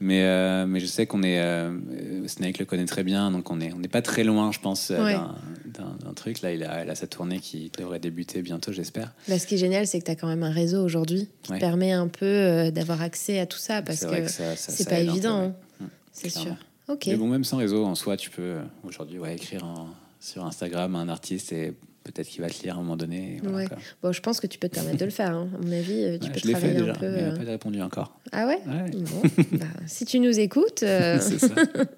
[0.00, 1.38] Mais, euh, mais je sais qu'on est.
[1.38, 4.58] euh, Snake le connaît très bien, donc on n'est on n'est pas très loin, je
[4.60, 5.12] pense, Ouais.
[5.12, 5.34] d'un-
[5.66, 6.40] d'un d'un truc.
[6.40, 9.12] Là, il a, il a sa tournée qui devrait débuter bientôt, j'espère.
[9.28, 11.52] Bah, ce qui est génial, c'est que tu as quand même un réseau aujourd'hui qui
[11.52, 11.58] Ouais.
[11.58, 14.84] permet un peu d'avoir accès à tout ça parce C'est que, que ça- ça- c'est
[14.84, 15.42] ça pas peu, évident.
[15.42, 15.54] hein.
[15.80, 16.56] Mm, C'est clairement.
[16.56, 16.94] sûr.
[16.94, 17.04] Ok.
[17.08, 19.88] Mais bon, même sans réseau, en soi, tu peux aujourd'hui ouais, écrire en-
[20.20, 21.74] sur Instagram à un artiste et
[22.12, 23.38] peut-être qu'il va te lire à un moment donné.
[23.42, 23.66] voilà, Ouais.
[24.02, 25.30] Bon, je pense que tu peux te permettre de le faire.
[25.32, 25.48] hein.
[25.54, 27.08] À mon avis, euh, tu Ouais, peux je l'ai fait travailler déjà, un peu.
[27.10, 28.18] mais il n'a euh, pas répondu encore.
[28.32, 28.58] Ah ouais?
[28.66, 28.90] Ouais.
[28.92, 29.22] Bon,
[29.58, 31.48] bah, si tu nous écoutes, euh, ça.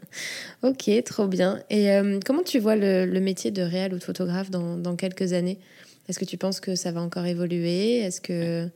[0.63, 1.61] ok, trop bien.
[1.71, 4.97] Et euh, comment tu vois le, le métier de réal ou de photographe dans, dans
[4.97, 5.59] quelques années?
[6.09, 7.99] Est-ce que tu penses que ça va encore évoluer?
[7.99, 8.69] Est-ce que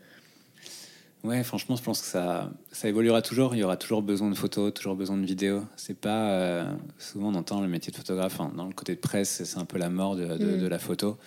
[1.24, 3.54] Ouais, franchement, je pense que ça, ça évoluera toujours.
[3.54, 5.62] Il y aura toujours besoin de photos, toujours besoin de vidéos.
[5.76, 6.64] C'est pas euh,
[6.98, 9.78] souvent on entend le métier de photographe dans le côté de presse, c'est un peu
[9.78, 10.58] la mort de, de- Mm.
[10.60, 11.18] de la photo.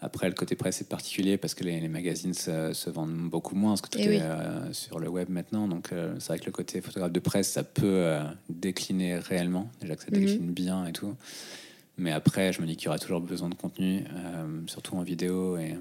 [0.00, 3.56] Après, le côté presse est particulier parce que les, les magazines se, se vendent beaucoup
[3.56, 4.18] moins, parce que tout Eh est oui.
[4.20, 5.66] euh, sur le web maintenant.
[5.66, 8.16] Donc, euh, c'est vrai que le côté photographe de presse, ça peut
[8.48, 9.70] décliner réellement.
[9.80, 10.20] Déjà que ça Mhm.
[10.20, 11.14] décline bien et tout.
[11.98, 15.02] Mais après, je me dis qu'il y aura toujours besoin de contenu, euh, surtout en
[15.02, 15.74] vidéo et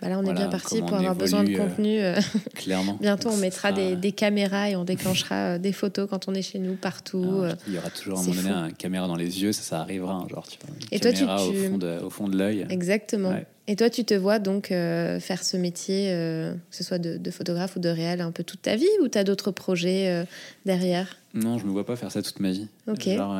[0.00, 1.98] bah là, on est bien parti pour avoir besoin de euh, contenu.
[2.00, 2.14] euh,
[2.54, 2.96] clairement.
[3.00, 6.60] Bientôt, on mettra des, des caméras et on déclenchera des photos quand on est chez
[6.60, 7.42] nous, partout.
[7.66, 9.80] Il y aura toujours à un moment donné une caméra dans les yeux, ça, ça
[9.80, 10.46] arrivera un genre.
[10.46, 12.64] Tu vois, une Et toi, tu- tu- au fond de, au fond de l'œil.
[12.70, 13.30] Exactement.
[13.30, 13.46] Ouais.
[13.66, 17.18] Et toi, tu te vois donc euh, faire ce métier, euh, que ce soit de,
[17.18, 20.08] de photographe ou de réal, un peu toute ta vie ou tu as d'autres projets
[20.08, 20.24] euh,
[20.64, 21.16] derrière?
[21.34, 22.68] Non, je me vois pas faire ça toute ma vie.
[22.86, 23.08] Ok.
[23.08, 23.34] Genre,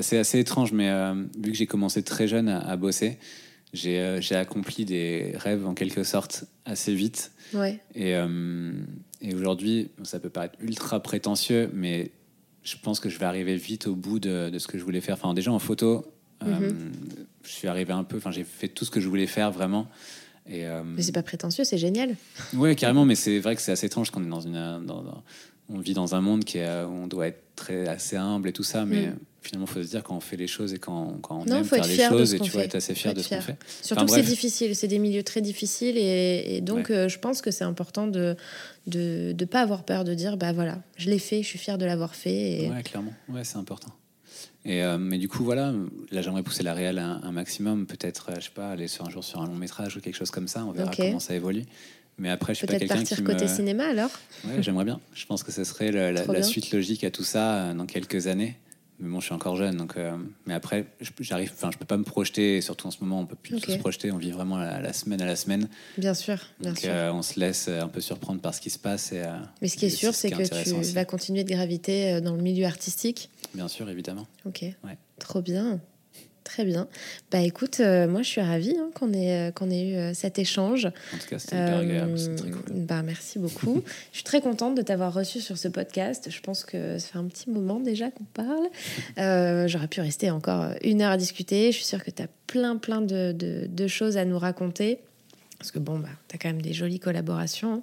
[0.00, 3.18] c'est assez étrange, mais euh, vu que j'ai commencé très jeune à, à bosser,
[3.72, 7.32] j'ai euh, j'ai accompli des rêves en quelque sorte assez vite.
[7.52, 8.72] Ouais, Et, euh,
[9.20, 12.10] et aujourd'hui, ça peut paraître ultra prétentieux, mais
[12.62, 15.00] je pense que je vais arriver vite au bout de, de ce que je voulais
[15.02, 15.14] faire.
[15.16, 16.06] Enfin, déjà en photo,
[16.44, 16.92] Mhm.
[17.42, 18.16] je suis arrivé un peu.
[18.18, 19.86] Enfin, j'ai fait tout ce que je voulais faire vraiment.
[20.46, 22.16] Et, mais c'est pas prétentieux, c'est génial.
[22.54, 24.52] Ouais, carrément, mais c'est vrai que c'est assez étrange qu'on est dans une.
[24.84, 25.22] dans- dans-
[25.70, 28.52] on vit dans un monde qui est, où on doit être très, assez humble et
[28.52, 29.16] tout ça, mais Mm.
[29.44, 31.56] Finalement, il faut se dire quand on fait les choses et quand, quand on Non,
[31.58, 32.64] aime faut faire les fier de choses et tu fait.
[32.64, 33.44] être assez fier être de ce qu'on fier.
[33.44, 33.56] fait.
[33.82, 37.18] Surtout Enfin, que c'est difficile, c'est des milieux très difficiles et, et donc euh, je
[37.18, 38.36] pense que c'est important de
[38.86, 41.78] de ne pas avoir peur de dire bah voilà, je l'ai fait, je suis fière
[41.78, 42.64] de l'avoir fait.
[42.64, 42.70] Et...
[42.70, 43.12] Ouais, clairement.
[43.28, 43.92] Ouais, c'est important.
[44.66, 45.72] Et, euh, mais du coup, voilà,
[46.10, 47.86] là, j'aimerais pousser la réelle un, un maximum.
[47.86, 50.16] Peut-être, euh, je sais pas, aller sur un jour sur un long métrage ou quelque
[50.16, 50.64] chose comme ça.
[50.64, 51.64] On verra comment ça évolue.
[52.16, 53.48] Mais après, je suis pas Peut-être quelqu'un partir qui côté me...
[53.48, 54.10] cinéma alors
[54.46, 55.00] Ouais, j'aimerais bien.
[55.14, 58.56] Je pense que ce serait le- la, suite logique à tout ça dans quelques années.
[59.00, 59.96] Mais bon, je suis encore jeune, donc.
[59.96, 60.16] euh,
[60.46, 61.50] mais après, je- j'arrive.
[61.52, 62.56] Enfin, je peux pas me projeter.
[62.58, 64.12] et Surtout en ce moment, on peut plus se projeter.
[64.12, 65.68] On vit vraiment la, la semaine à la semaine.
[65.98, 66.90] Bien sûr, bien Donc, sûr.
[66.92, 69.12] euh, on se laisse euh, un peu surprendre par ce qui se passe.
[69.12, 69.22] Et,
[69.60, 70.92] Mais ce qui est sûr, ce c'est que tu aussi.
[70.94, 73.30] vas continuer de graviter dans le milieu artistique.
[73.52, 74.26] Bien sûr, évidemment.
[74.46, 74.62] Ok.
[74.62, 74.98] Ouais.
[75.18, 75.80] Trop bien.
[76.44, 76.88] Très bien.
[77.30, 80.12] Bah écoute, euh, moi je suis ravie hein, qu'on ait, euh, qu'on ait eu euh,
[80.14, 80.84] cet échange.
[80.86, 82.18] En tout cas, c'était hyper agréable.
[82.18, 82.62] C'est très cool.
[82.70, 83.82] bah, merci beaucoup.
[84.12, 86.28] je suis très contente de t'avoir reçu sur ce podcast.
[86.30, 88.68] Je pense que ça fait un petit moment déjà qu'on parle.
[89.68, 91.72] J'aurais pu rester encore une heure à discuter.
[91.72, 94.98] Je suis sûre que tu as plein, plein de, de- de choses à nous raconter.
[95.64, 97.82] Parce que bon, bah, tu as quand même des jolies collaborations.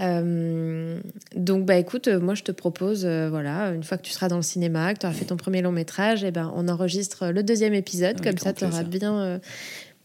[0.00, 0.98] Euh,
[1.36, 4.26] donc, bah, écoute, euh, moi, je te propose, euh, voilà, une fois que tu seras
[4.26, 7.28] dans le cinéma, que tu auras fait ton premier long métrage, et ben, on enregistre
[7.28, 8.16] le deuxième épisode.
[8.18, 9.38] Avec comme ça, tu auras bien euh,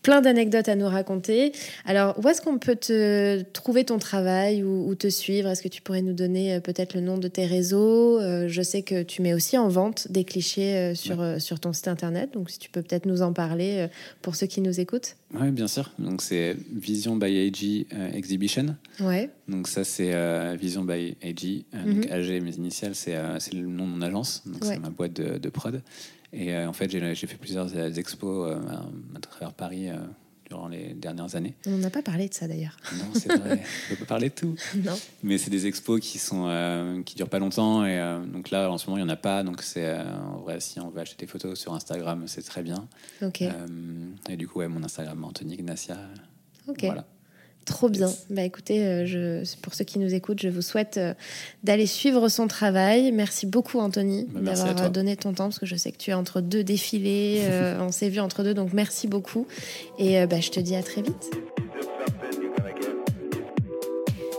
[0.08, 1.52] plein d'anecdotes à nous raconter.
[1.86, 5.50] Alors, où est-ce qu'on peut te trouver ton travail ou, ou te suivre?
[5.50, 8.18] Est-ce que tu pourrais nous donner euh, peut-être le nom de tes réseaux?
[8.22, 11.74] Euh, Je sais que tu mets aussi en vente des clichés euh, sur, sur ton
[11.74, 12.32] site internet.
[12.34, 13.88] Donc, si tu peux peut-être nous en parler
[14.22, 15.18] pour ceux qui nous écoutent.
[15.34, 15.92] Oui, bien sûr.
[16.00, 17.86] Donc, c'est Vision by AG
[18.16, 18.78] Exhibition.
[19.02, 20.14] Ouais, Donc, ça, c'est
[20.56, 21.66] Vision by AG.
[21.86, 22.12] Donc, Mhm.
[22.14, 24.44] AG, mes initiales, c'est c'est le nom de mon agence.
[24.46, 24.70] Donc, Ouais.
[24.76, 25.82] c'est ma boîte de, de prod.
[26.34, 28.56] Et en fait, j'ai fait plusieurs expos
[29.16, 29.90] à, travers Paris
[30.48, 31.56] durant les dernières années.
[31.66, 32.78] On n'a pas parlé de ça d'ailleurs.
[32.94, 33.62] Non, c'est vrai.
[33.86, 34.56] on peut pas parler de tout.
[34.76, 34.98] Non.
[35.24, 38.72] Mais c'est des expos qui sont euh, qui durent pas longtemps et euh, donc là
[38.72, 40.04] en ce moment il y en a pas donc c'est euh,
[40.34, 42.88] en vrai si on veut acheter des photos sur Instagram c'est très bien.
[43.22, 43.42] Ok.
[43.42, 45.98] et du coup ouais mon Instagram Anthony Ignacia.
[46.68, 46.84] Ok.
[46.84, 47.06] Voilà.
[47.68, 48.10] Trop bien.
[48.30, 51.14] Bah écoutez, euh, je, pour ceux qui nous écoutent, je vous souhaite euh,
[51.66, 53.12] d'aller suivre son travail.
[53.12, 56.12] Merci beaucoup Anthony bah, d'avoir euh, donné ton temps parce que je sais que tu
[56.12, 57.42] es entre deux défilés,
[57.82, 59.48] on s'est vu entre deux, donc merci beaucoup
[60.00, 61.30] et bah, je te dis à très vite.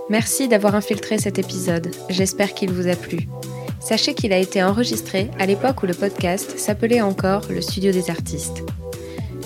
[0.09, 1.91] Merci d'avoir infiltré cet épisode.
[2.09, 3.29] J'espère qu'il vous a plu.
[3.79, 8.09] Sachez qu'il a été enregistré à l'époque où le podcast s'appelait encore le Studio des
[8.09, 8.63] artistes.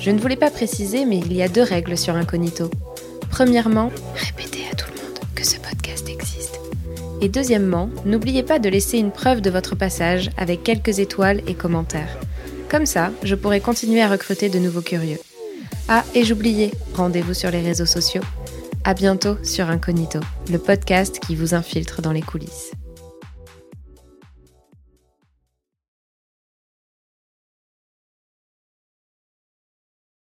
[0.01, 2.71] Je ne voulais pas préciser, mais il y a deux règles sur Incognito.
[3.33, 6.61] Premièrement, répétez à tout le monde que ce podcast existe.
[7.23, 11.55] Et deuxièmement, n'oubliez pas de laisser une preuve de votre passage avec quelques étoiles et
[11.55, 12.19] commentaires.
[12.69, 15.19] Comme ça, je pourrai continuer à recruter de nouveaux curieux.
[15.89, 18.23] Ah, et j'oubliais, rendez-vous sur les réseaux sociaux.
[18.85, 20.21] À bientôt sur Incognito,
[20.51, 22.73] le podcast qui vous infiltre dans les coulisses.